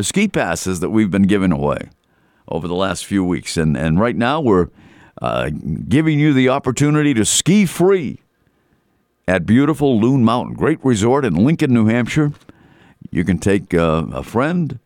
ski 0.02 0.28
passes 0.28 0.80
that 0.80 0.90
we've 0.90 1.10
been 1.10 1.22
giving 1.22 1.52
away 1.52 1.88
over 2.46 2.68
the 2.68 2.74
last 2.74 3.06
few 3.06 3.24
weeks. 3.24 3.56
And, 3.56 3.74
and 3.74 3.98
right 3.98 4.16
now, 4.16 4.42
we're 4.42 4.68
uh, 5.20 5.50
giving 5.88 6.18
you 6.18 6.32
the 6.32 6.48
opportunity 6.48 7.14
to 7.14 7.24
ski 7.24 7.66
free 7.66 8.20
at 9.26 9.44
beautiful 9.44 10.00
Loon 10.00 10.24
Mountain, 10.24 10.54
great 10.54 10.78
resort 10.84 11.24
in 11.24 11.34
Lincoln, 11.34 11.72
New 11.72 11.86
Hampshire. 11.86 12.32
You 13.10 13.24
can 13.24 13.38
take 13.38 13.74
uh, 13.74 14.06
a 14.12 14.22
friend, 14.22 14.78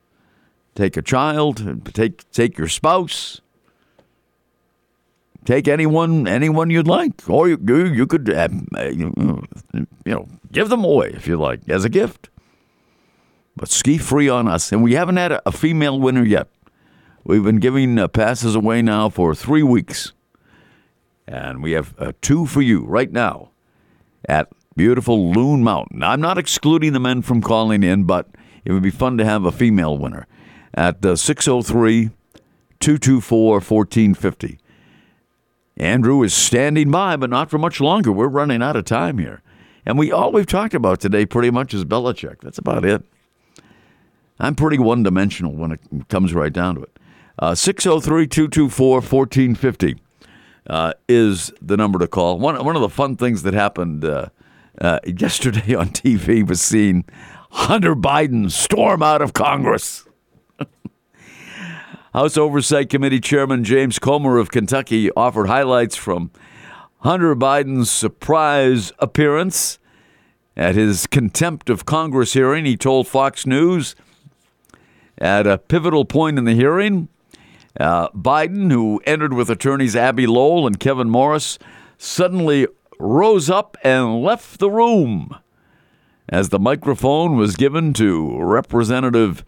take 0.75 0.97
a 0.97 1.03
child, 1.03 1.85
take 1.95 2.31
take 2.31 2.59
your 2.59 2.69
spouse, 2.69 3.41
take 5.45 5.69
anyone 5.69 6.27
anyone 6.27 6.71
you'd 6.71 6.89
like, 6.89 7.29
or 7.29 7.49
you 7.49 7.59
you 7.87 8.07
could 8.07 8.31
uh, 8.31 8.49
you 8.91 9.13
know 10.05 10.29
give 10.51 10.69
them 10.69 10.85
away 10.85 11.11
if 11.15 11.27
you 11.27 11.37
like 11.37 11.69
as 11.69 11.85
a 11.85 11.89
gift. 11.89 12.29
But 13.57 13.69
ski 13.69 13.99
free 13.99 14.29
on 14.29 14.49
us, 14.49 14.73
and 14.73 14.83
we 14.83 14.95
haven't 14.95 15.17
had 15.17 15.33
a, 15.33 15.49
a 15.49 15.53
female 15.53 16.01
winner 16.01 16.25
yet. 16.25 16.49
We've 17.25 17.45
been 17.45 17.61
giving 17.61 17.99
uh, 17.99 18.09
passes 18.09 18.55
away 18.55 18.83
now 18.83 19.09
for 19.09 19.35
three 19.35 19.63
weeks, 19.63 20.13
and 21.27 21.63
we 21.63 21.73
have 21.73 21.95
uh, 21.99 22.13
two 22.21 22.47
for 22.47 22.63
you 22.63 22.85
right 22.85 23.11
now 23.11 23.51
at 24.29 24.49
beautiful 24.77 25.33
Loon 25.33 25.63
Mountain. 25.63 26.03
I'm 26.03 26.21
not 26.21 26.39
excluding 26.39 26.93
the 26.93 27.01
men 27.01 27.23
from 27.23 27.41
calling 27.41 27.83
in, 27.83 28.05
but 28.05 28.29
it 28.65 28.73
would 28.73 28.83
be 28.83 28.91
fun 28.91 29.19
to 29.19 29.25
have 29.25 29.45
a 29.45 29.53
female 29.53 29.97
winner 29.99 30.27
at 30.75 31.05
uh, 31.05 31.17
603 31.17 32.11
224 32.81 33.55
1450. 33.55 34.59
Andrew 35.77 36.23
is 36.23 36.35
standing 36.35 36.91
by, 36.91 37.17
but 37.17 37.31
not 37.31 37.51
for 37.51 37.59
much 37.59 37.81
longer. 37.81 38.13
We're 38.13 38.29
running 38.29 38.63
out 38.63 38.77
of 38.77 38.85
time 38.85 39.19
here. 39.19 39.43
And 39.85 39.99
we 39.99 40.13
all 40.13 40.31
we've 40.33 40.47
talked 40.47 40.75
about 40.75 41.01
today 41.01 41.27
pretty 41.27 41.51
much 41.51 41.75
is 41.75 41.85
Belichick. 41.85 42.41
That's 42.41 42.59
about 42.59 42.85
it. 42.85 43.03
I'm 44.39 44.55
pretty 44.55 44.79
one 44.79 45.03
dimensional 45.03 45.53
when 45.53 45.73
it 45.73 45.81
comes 46.09 46.35
right 46.35 46.53
down 46.53 46.77
to 46.77 46.83
it. 46.83 46.99
Uh, 47.39 47.55
603 47.55 48.27
224 48.27 48.95
1450 48.97 50.02
uh, 50.67 50.93
is 51.09 51.53
the 51.61 51.77
number 51.77 51.99
to 51.99 52.07
call. 52.07 52.39
One, 52.39 52.63
one 52.65 52.77
of 52.77 52.83
the 52.83 52.89
fun 52.89 53.17
things 53.17 53.43
that 53.43 53.55
happened 53.55 54.05
uh, 54.05 54.27
uh 54.81 55.01
yesterday 55.07 55.75
on 55.75 55.89
TV 55.89 56.47
was 56.47 56.61
seeing 56.61 57.05
Hunter 57.51 57.95
Biden 57.95 58.51
storm 58.51 59.03
out 59.03 59.23
of 59.23 59.33
Congress. 59.33 60.07
House 62.15 62.37
Oversight 62.37 62.89
Committee 62.89 63.21
Chairman 63.21 63.65
James 63.65 63.99
Comer 63.99 64.39
of 64.39 64.51
Kentucky 64.51 65.11
offered 65.13 65.47
highlights 65.47 65.97
from 65.97 66.31
Hunter 67.01 67.35
Biden's 67.35 67.91
surprise 67.91 68.93
appearance 68.99 69.79
at 70.57 70.75
his 70.75 71.07
contempt 71.07 71.69
of 71.69 71.85
Congress 71.85 72.35
hearing. 72.35 72.65
He 72.65 72.77
told 72.77 73.09
Fox 73.09 73.47
News 73.47 73.97
at 75.19 75.47
a 75.47 75.59
pivotal 75.59 76.05
point 76.05 76.39
in 76.39 76.45
the 76.45 76.55
hearing, 76.55 77.09
uh, 77.79 78.09
Biden, 78.11 78.71
who 78.71 79.01
entered 79.07 79.33
with 79.33 79.51
attorneys 79.51 79.97
Abbe 79.97 80.27
Lowell 80.27 80.67
and 80.67 80.79
Kevin 80.79 81.11
Morris, 81.11 81.59
suddenly 81.99 82.67
rose 82.99 83.49
up 83.51 83.77
and 83.83 84.23
left 84.23 84.59
the 84.59 84.71
room 84.71 85.37
as 86.29 86.49
the 86.49 86.59
microphone 86.59 87.37
was 87.37 87.57
given 87.57 87.93
to 87.95 88.43
Representative 88.43 89.45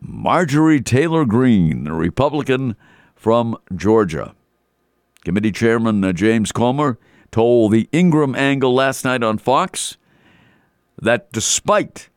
Marjorie 0.00 0.80
Taylor 0.80 1.24
Greene, 1.24 1.84
the 1.84 1.92
Republican 1.92 2.76
from 3.14 3.56
Georgia. 3.74 4.34
Committee 5.24 5.52
Chairman 5.52 6.04
uh, 6.04 6.12
James 6.12 6.52
Comer 6.52 6.98
told 7.30 7.72
the 7.72 7.88
Ingraham 7.92 8.34
angle 8.34 8.74
last 8.74 9.04
night 9.04 9.22
on 9.22 9.38
Fox 9.38 9.96
that 11.00 11.32
despite 11.32 12.10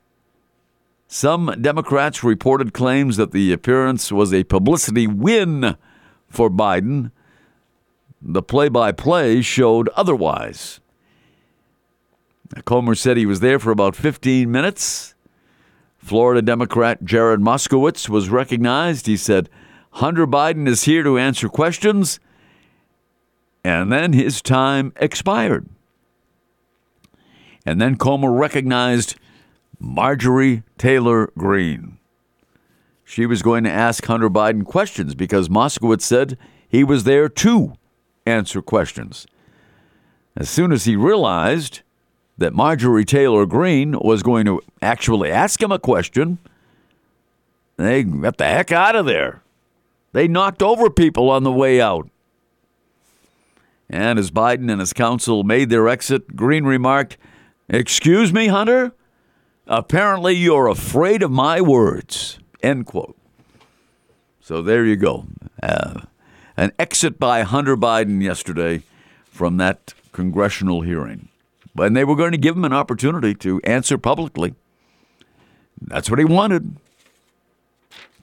some 1.08 1.56
Democrats 1.62 2.24
reported 2.24 2.74
claims 2.74 3.18
that 3.18 3.32
the 3.32 3.54
appearance 3.54 4.12
was 4.12 4.34
a 4.34 4.44
publicity 4.44 5.08
win 5.08 5.78
for 6.30 6.50
Biden, 6.50 7.12
the 8.22 8.42
play 8.42 8.70
by 8.70 8.92
play 8.92 9.42
showed 9.42 9.90
otherwise. 9.90 10.80
Comer 12.66 12.96
said 12.96 13.18
he 13.18 13.26
was 13.26 13.42
there 13.42 13.60
for 13.60 13.72
about 13.72 13.96
15 13.96 14.50
minutes 14.50 15.16
Florida 16.08 16.42
Democrat 16.42 17.04
Jared 17.04 17.42
Moskowitz 17.42 18.08
was 18.08 18.30
recognized. 18.30 19.08
He 19.08 19.18
said, 19.18 19.50
Hunter 19.92 20.26
Biden 20.26 20.66
is 20.66 20.84
here 20.84 21.04
to 21.04 21.18
answer 21.18 21.50
questions. 21.50 22.22
And 23.62 23.92
then 23.92 24.14
his 24.14 24.42
time 24.42 24.94
expired. 24.96 25.68
And 27.66 27.82
then 27.82 27.98
Comer 27.98 28.32
recognized 28.32 29.18
Marjorie 29.80 30.64
Taylor 30.78 31.32
Greene. 31.38 31.98
She 33.04 33.26
was 33.26 33.42
going 33.42 33.64
to 33.64 33.70
ask 33.70 34.06
Hunter 34.06 34.30
Biden 34.30 34.66
questions 34.66 35.16
because 35.16 35.50
Moskowitz 35.50 36.02
said 36.02 36.38
he 36.68 36.84
was 36.84 37.04
there 37.04 37.30
to 37.30 37.74
answer 38.26 38.62
questions. 38.62 39.28
As 40.36 40.50
soon 40.50 40.72
as 40.72 40.86
he 40.86 40.96
realized 40.96 41.82
that 42.38 42.54
Marjorie 42.54 43.06
Taylor 43.06 43.46
Greene 43.46 43.98
was 44.00 44.22
going 44.22 44.46
to 44.46 44.62
actually 44.82 45.32
ask 45.32 45.62
him 45.62 45.72
a 45.72 45.80
question, 45.80 46.38
they 47.78 48.04
got 48.04 48.38
the 48.38 48.46
heck 48.46 48.72
out 48.72 48.96
of 48.96 49.06
there. 49.06 49.42
They 50.12 50.28
knocked 50.28 50.62
over 50.62 50.90
people 50.90 51.30
on 51.30 51.44
the 51.44 51.52
way 51.52 51.80
out. 51.80 52.10
And 53.90 54.20
as 54.20 54.32
Biden 54.32 54.70
and 54.70 54.80
his 54.80 54.94
counsel 54.94 55.44
made 55.44 55.70
their 55.70 55.88
exit, 55.88 56.36
Greene 56.36 56.66
remarked, 56.66 57.18
Excuse 57.70 58.34
me, 58.34 58.48
Hunter? 58.48 58.94
Apparently 59.68 60.34
you're 60.34 60.68
afraid 60.68 61.22
of 61.22 61.30
my 61.30 61.60
words. 61.60 62.40
End 62.64 62.86
quote. 62.86 63.18
So 64.40 64.62
there 64.62 64.86
you 64.86 64.96
go. 64.96 65.26
Uh, 65.62 66.02
an 66.56 66.72
exit 66.80 67.20
by 67.20 67.42
Hunter 67.42 67.76
Biden 67.76 68.24
yesterday 68.24 68.84
from 69.26 69.58
that 69.58 69.94
congressional 70.14 70.82
hearing. 70.82 71.28
And 71.78 71.96
they 71.96 72.06
were 72.06 72.16
going 72.16 72.32
to 72.32 72.38
give 72.38 72.56
him 72.56 72.66
an 72.66 72.74
opportunity 72.74 73.36
to 73.36 73.62
answer 73.64 73.98
publicly. 73.98 74.56
That's 75.80 76.10
what 76.10 76.18
he 76.18 76.26
wanted. 76.26 76.78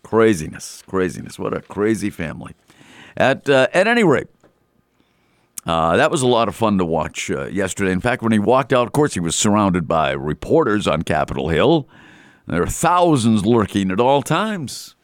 Craziness, 0.02 0.82
craziness. 0.86 1.38
What 1.38 1.54
a 1.54 1.60
crazy 1.60 2.10
family. 2.10 2.54
At, 3.16 3.48
uh, 3.48 3.68
at 3.72 3.86
any 3.86 4.02
rate, 4.02 4.28
uh, 5.66 5.96
that 5.96 6.10
was 6.10 6.22
a 6.22 6.26
lot 6.26 6.48
of 6.48 6.54
fun 6.54 6.78
to 6.78 6.84
watch 6.84 7.30
uh, 7.30 7.46
yesterday. 7.46 7.90
In 7.90 8.00
fact, 8.00 8.22
when 8.22 8.32
he 8.32 8.38
walked 8.38 8.72
out, 8.72 8.86
of 8.86 8.92
course, 8.92 9.14
he 9.14 9.20
was 9.20 9.34
surrounded 9.34 9.88
by 9.88 10.12
reporters 10.12 10.86
on 10.86 11.02
Capitol 11.02 11.48
Hill. 11.48 11.88
There 12.46 12.62
are 12.62 12.66
thousands 12.66 13.46
lurking 13.46 13.90
at 13.90 14.00
all 14.00 14.22
times. 14.22 14.94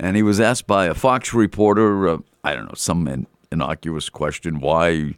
And 0.00 0.16
he 0.16 0.22
was 0.22 0.40
asked 0.40 0.66
by 0.66 0.86
a 0.86 0.94
Fox 0.94 1.34
reporter, 1.34 2.08
uh, 2.08 2.18
I 2.44 2.54
don't 2.54 2.66
know, 2.66 2.74
some 2.76 3.06
in- 3.08 3.26
innocuous 3.50 4.08
question 4.08 4.60
why 4.60 5.16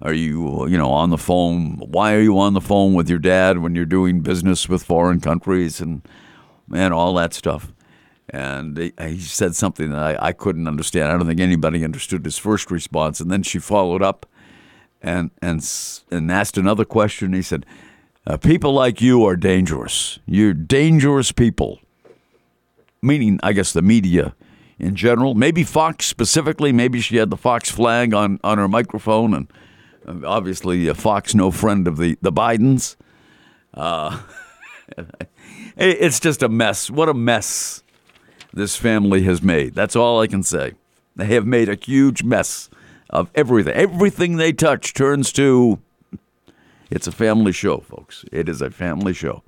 are 0.00 0.12
you, 0.12 0.66
you 0.66 0.76
know, 0.76 0.90
on 0.90 1.10
the 1.10 1.18
phone? 1.18 1.76
Why 1.78 2.14
are 2.14 2.20
you 2.20 2.38
on 2.38 2.54
the 2.54 2.60
phone 2.60 2.94
with 2.94 3.08
your 3.08 3.18
dad 3.18 3.58
when 3.58 3.74
you're 3.74 3.84
doing 3.84 4.20
business 4.20 4.68
with 4.68 4.82
foreign 4.82 5.20
countries 5.20 5.80
and, 5.80 6.02
and 6.74 6.92
all 6.92 7.14
that 7.14 7.32
stuff? 7.32 7.73
And 8.30 8.78
he, 8.78 9.20
said 9.20 9.54
something 9.54 9.90
that 9.90 9.98
I, 9.98 10.28
I 10.28 10.32
couldn't 10.32 10.66
understand. 10.66 11.10
I 11.10 11.16
don't 11.16 11.26
think 11.26 11.40
anybody 11.40 11.84
understood 11.84 12.24
his 12.24 12.38
first 12.38 12.70
response. 12.70 13.20
And 13.20 13.30
then 13.30 13.42
she 13.42 13.58
followed 13.58 14.02
up 14.02 14.26
and, 15.02 15.30
and, 15.42 15.66
and 16.10 16.32
asked 16.32 16.56
another 16.56 16.84
question. 16.84 17.34
He 17.34 17.42
said, 17.42 17.66
uh, 18.26 18.38
People 18.38 18.72
like 18.72 19.02
you 19.02 19.24
are 19.26 19.36
dangerous. 19.36 20.18
You're 20.26 20.54
dangerous 20.54 21.32
people. 21.32 21.80
Meaning, 23.02 23.38
I 23.42 23.52
guess, 23.52 23.74
the 23.74 23.82
media 23.82 24.34
in 24.78 24.96
general. 24.96 25.34
Maybe 25.34 25.62
Fox 25.62 26.06
specifically. 26.06 26.72
Maybe 26.72 27.00
she 27.00 27.16
had 27.18 27.28
the 27.28 27.36
Fox 27.36 27.70
flag 27.70 28.14
on, 28.14 28.40
on 28.42 28.56
her 28.56 28.68
microphone. 28.68 29.34
And 29.34 30.24
uh, 30.24 30.26
obviously, 30.26 30.88
uh, 30.88 30.94
Fox, 30.94 31.34
no 31.34 31.50
friend 31.50 31.86
of 31.86 31.98
the, 31.98 32.16
the 32.22 32.32
Bidens. 32.32 32.96
Uh, 33.74 34.22
it's 35.76 36.20
just 36.20 36.42
a 36.42 36.48
mess. 36.48 36.90
What 36.90 37.10
a 37.10 37.14
mess 37.14 37.83
this 38.54 38.76
family 38.76 39.22
has 39.22 39.42
made. 39.42 39.74
That's 39.74 39.96
all 39.96 40.20
I 40.20 40.26
can 40.26 40.42
say. 40.42 40.72
They 41.16 41.26
have 41.26 41.46
made 41.46 41.68
a 41.68 41.76
huge 41.76 42.22
mess 42.22 42.70
of 43.10 43.30
everything. 43.34 43.74
Everything 43.74 44.36
they 44.36 44.52
touch 44.52 44.94
turns 44.94 45.32
to. 45.32 45.80
It's 46.90 47.06
a 47.06 47.12
family 47.12 47.52
show, 47.52 47.78
folks. 47.78 48.24
It 48.32 48.48
is 48.48 48.62
a 48.62 48.70
family 48.70 49.12
show. 49.12 49.42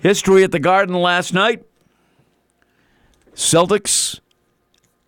History 0.00 0.44
at 0.44 0.52
the 0.52 0.58
Garden 0.58 0.94
last 0.94 1.32
night. 1.32 1.64
Celtics 3.34 4.20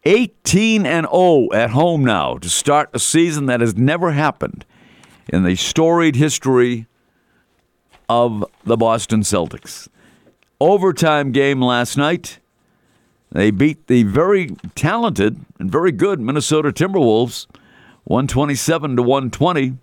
18 0.04 0.86
and 0.86 1.06
0 1.06 1.48
at 1.52 1.70
home 1.70 2.04
now 2.04 2.38
to 2.38 2.48
start 2.48 2.90
a 2.94 2.98
season 2.98 3.46
that 3.46 3.60
has 3.60 3.76
never 3.76 4.12
happened 4.12 4.64
in 5.28 5.42
the 5.42 5.56
storied 5.56 6.16
history 6.16 6.86
of 8.08 8.44
the 8.64 8.76
Boston 8.76 9.20
Celtics. 9.20 9.88
Overtime 10.60 11.32
game 11.32 11.60
last 11.60 11.96
night. 11.96 12.38
They 13.32 13.50
beat 13.50 13.86
the 13.86 14.02
very 14.02 14.56
talented 14.74 15.44
and 15.58 15.70
very 15.70 15.92
good 15.92 16.20
Minnesota 16.20 16.72
Timberwolves 16.72 17.46
127 18.04 18.96
to 18.96 19.02
120. 19.02 19.74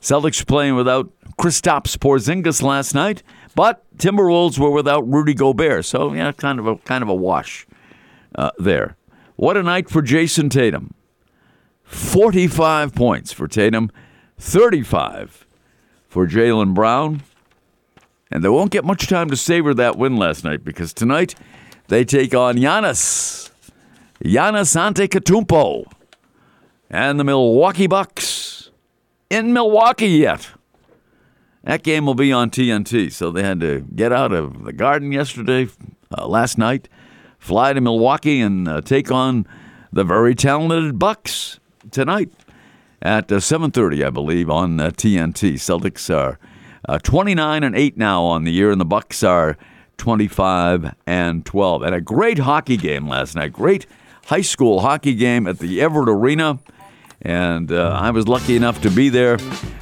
Celtics 0.00 0.46
playing 0.46 0.76
without 0.76 1.10
Kristaps 1.38 1.96
Porzingis 1.96 2.62
last 2.62 2.94
night, 2.94 3.22
but 3.54 3.84
Timberwolves 3.98 4.58
were 4.58 4.70
without 4.70 5.06
Rudy 5.10 5.34
Gobert, 5.34 5.84
so 5.84 6.12
yeah, 6.14 6.32
kind 6.32 6.58
of 6.58 6.66
a 6.66 6.76
kind 6.76 7.02
of 7.02 7.08
a 7.08 7.14
wash 7.14 7.66
uh, 8.34 8.50
there. 8.58 8.96
What 9.36 9.56
a 9.56 9.62
night 9.62 9.90
for 9.90 10.02
Jayson 10.02 10.50
Tatum. 10.50 10.94
45 11.82 12.94
points 12.94 13.32
for 13.32 13.48
Tatum, 13.48 13.90
35 14.38 15.46
for 16.08 16.26
Jaylen 16.26 16.72
Brown. 16.72 17.22
And 18.30 18.44
they 18.44 18.48
won't 18.48 18.70
get 18.70 18.84
much 18.84 19.08
time 19.08 19.28
to 19.30 19.36
savor 19.36 19.74
that 19.74 19.96
win 19.96 20.16
last 20.16 20.44
night 20.44 20.64
because 20.64 20.94
tonight 20.94 21.34
they 21.90 22.04
take 22.04 22.34
on 22.34 22.56
Giannis. 22.56 23.50
Giannis 24.24 24.76
Antetokounmpo 24.76 25.84
and 26.88 27.18
the 27.18 27.24
Milwaukee 27.24 27.88
Bucks 27.88 28.70
in 29.28 29.52
Milwaukee 29.52 30.06
yet. 30.06 30.48
That 31.64 31.82
game 31.82 32.06
will 32.06 32.14
be 32.14 32.32
on 32.32 32.50
TNT, 32.50 33.12
so 33.12 33.30
they 33.30 33.42
had 33.42 33.60
to 33.60 33.80
get 33.94 34.12
out 34.12 34.32
of 34.32 34.64
the 34.64 34.72
Garden 34.72 35.12
yesterday, 35.12 35.68
uh, 36.16 36.26
last 36.26 36.56
night, 36.56 36.88
fly 37.38 37.72
to 37.72 37.80
Milwaukee 37.80 38.40
and 38.40 38.68
uh, 38.68 38.80
take 38.80 39.10
on 39.10 39.46
the 39.92 40.04
very 40.04 40.34
talented 40.34 40.98
Bucks 40.98 41.58
tonight 41.90 42.30
at 43.02 43.32
uh, 43.32 43.36
7:30, 43.36 44.06
I 44.06 44.10
believe, 44.10 44.48
on 44.48 44.78
TNT. 44.78 45.54
Uh, 45.54 45.56
Celtics 45.56 46.14
are 46.14 46.38
uh, 46.88 46.98
29 47.00 47.64
and 47.64 47.74
8 47.74 47.96
now 47.98 48.22
on 48.22 48.44
the 48.44 48.52
year, 48.52 48.70
and 48.70 48.80
the 48.80 48.84
Bucks 48.84 49.24
are 49.24 49.58
25 50.00 50.94
and 51.06 51.44
12. 51.44 51.82
And 51.82 51.94
a 51.94 52.00
great 52.00 52.38
hockey 52.38 52.78
game 52.78 53.06
last 53.06 53.36
night. 53.36 53.52
Great 53.52 53.86
high 54.24 54.40
school 54.40 54.80
hockey 54.80 55.14
game 55.14 55.46
at 55.46 55.58
the 55.58 55.80
Everett 55.82 56.08
Arena. 56.08 56.58
And 57.20 57.70
uh, 57.70 57.98
I 58.00 58.10
was 58.10 58.26
lucky 58.26 58.56
enough 58.56 58.80
to 58.80 58.90
be 58.90 59.10
there. 59.10 59.36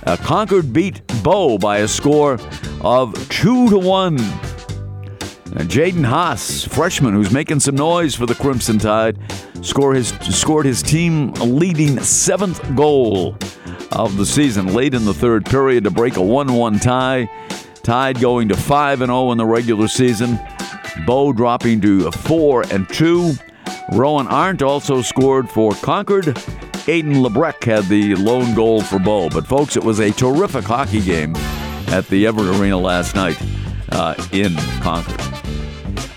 Uh, 0.05 0.17
Concord 0.17 0.73
beat 0.73 1.07
Bow 1.23 1.57
by 1.57 1.79
a 1.79 1.89
score 1.89 2.41
of 2.81 3.15
2 3.29 3.71
to 3.71 3.79
1. 3.79 4.19
And 4.19 5.71
Jaden 5.71 6.05
Haas, 6.05 6.65
freshman 6.65 7.15
who's 7.15 7.31
making 7.31 7.61
some 7.61 7.77
noise 7.77 8.17
for 8.17 8.27
the 8.27 8.35
Crimson 8.35 8.79
Tide, 8.79 9.19
score 9.63 9.95
his, 9.95 10.09
scored 10.31 10.67
his 10.67 10.83
team 10.83 11.33
leading 11.35 12.01
seventh 12.01 12.75
goal 12.75 13.37
of 13.93 14.17
the 14.17 14.27
season 14.27 14.75
late 14.75 14.95
in 14.95 15.05
the 15.05 15.15
third 15.15 15.47
period 15.47 15.85
to 15.85 15.91
break 15.91 16.17
a 16.17 16.23
1 16.23 16.53
1 16.53 16.79
tie. 16.81 17.31
Tide 17.89 18.21
going 18.21 18.49
to 18.49 18.55
5 18.55 19.01
and 19.01 19.09
0 19.09 19.33
in 19.33 19.39
the 19.39 19.47
regular 19.47 19.89
season. 19.89 20.39
Bow 21.07 21.33
dropping 21.33 21.81
to 21.81 22.11
4 22.11 22.65
and 22.71 22.87
2. 22.87 23.33
Rowan 23.93 24.27
Arndt 24.29 24.61
also 24.61 25.01
scored 25.01 25.49
for 25.49 25.73
Concord. 25.73 26.25
Aiden 26.85 27.25
Lebrecht 27.25 27.65
had 27.65 27.85
the 27.85 28.15
lone 28.17 28.55
goal 28.55 28.83
for 28.83 28.99
Bow. 28.99 29.31
But, 29.31 29.47
folks, 29.47 29.75
it 29.75 29.83
was 29.83 30.01
a 30.01 30.11
terrific 30.11 30.65
hockey 30.65 31.01
game 31.01 31.35
at 31.87 32.07
the 32.09 32.27
Everett 32.27 32.61
Arena 32.61 32.77
last 32.77 33.15
night 33.15 33.41
uh, 33.93 34.15
in 34.33 34.55
Concord. 34.83 35.19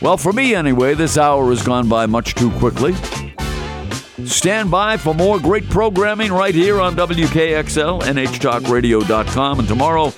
Well, 0.01 0.17
for 0.17 0.33
me 0.33 0.53
anyway, 0.53 0.93
this 0.93 1.17
hour 1.17 1.51
has 1.51 1.63
gone 1.63 1.87
by 1.87 2.05
much 2.05 2.35
too 2.35 2.51
quickly. 2.59 2.93
Stand 4.25 4.69
by 4.69 4.97
for 4.97 5.13
more 5.15 5.39
great 5.39 5.69
programming 5.69 6.33
right 6.33 6.53
here 6.53 6.81
on 6.81 6.97
WKXL, 6.97 8.01
NHTalkRadio.com, 8.01 9.59
and 9.59 9.67
tomorrow, 9.69 10.11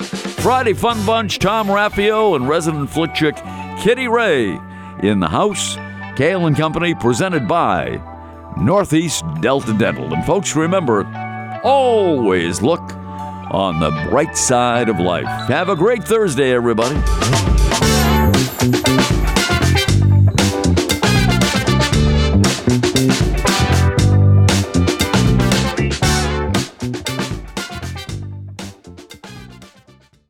Friday 0.44 0.74
Fun 0.74 1.06
Bunch, 1.06 1.40
Tom 1.40 1.68
Raffio 1.68 2.36
and 2.36 2.50
resident 2.50 2.90
flick 2.90 3.14
chick 3.14 3.38
Kitty 3.80 4.10
Ray 4.10 4.60
in 5.02 5.22
the 5.22 5.30
house. 5.30 5.78
Cail 6.18 6.48
and 6.48 6.58
Company 6.58 6.94
presented 6.94 7.48
by 7.48 8.02
Northeast 8.58 9.24
Delta 9.40 9.72
Dental. 9.72 10.14
And 10.14 10.26
folks, 10.26 10.54
remember, 10.54 11.06
always 11.64 12.62
look 12.62 12.82
on 13.52 13.80
the 13.80 13.92
bright 14.10 14.36
side 14.36 14.90
of 14.90 15.00
life. 15.00 15.24
Have 15.48 15.70
a 15.70 15.78
great 15.78 16.04
Thursday, 16.04 16.54
everybody. 16.54 17.00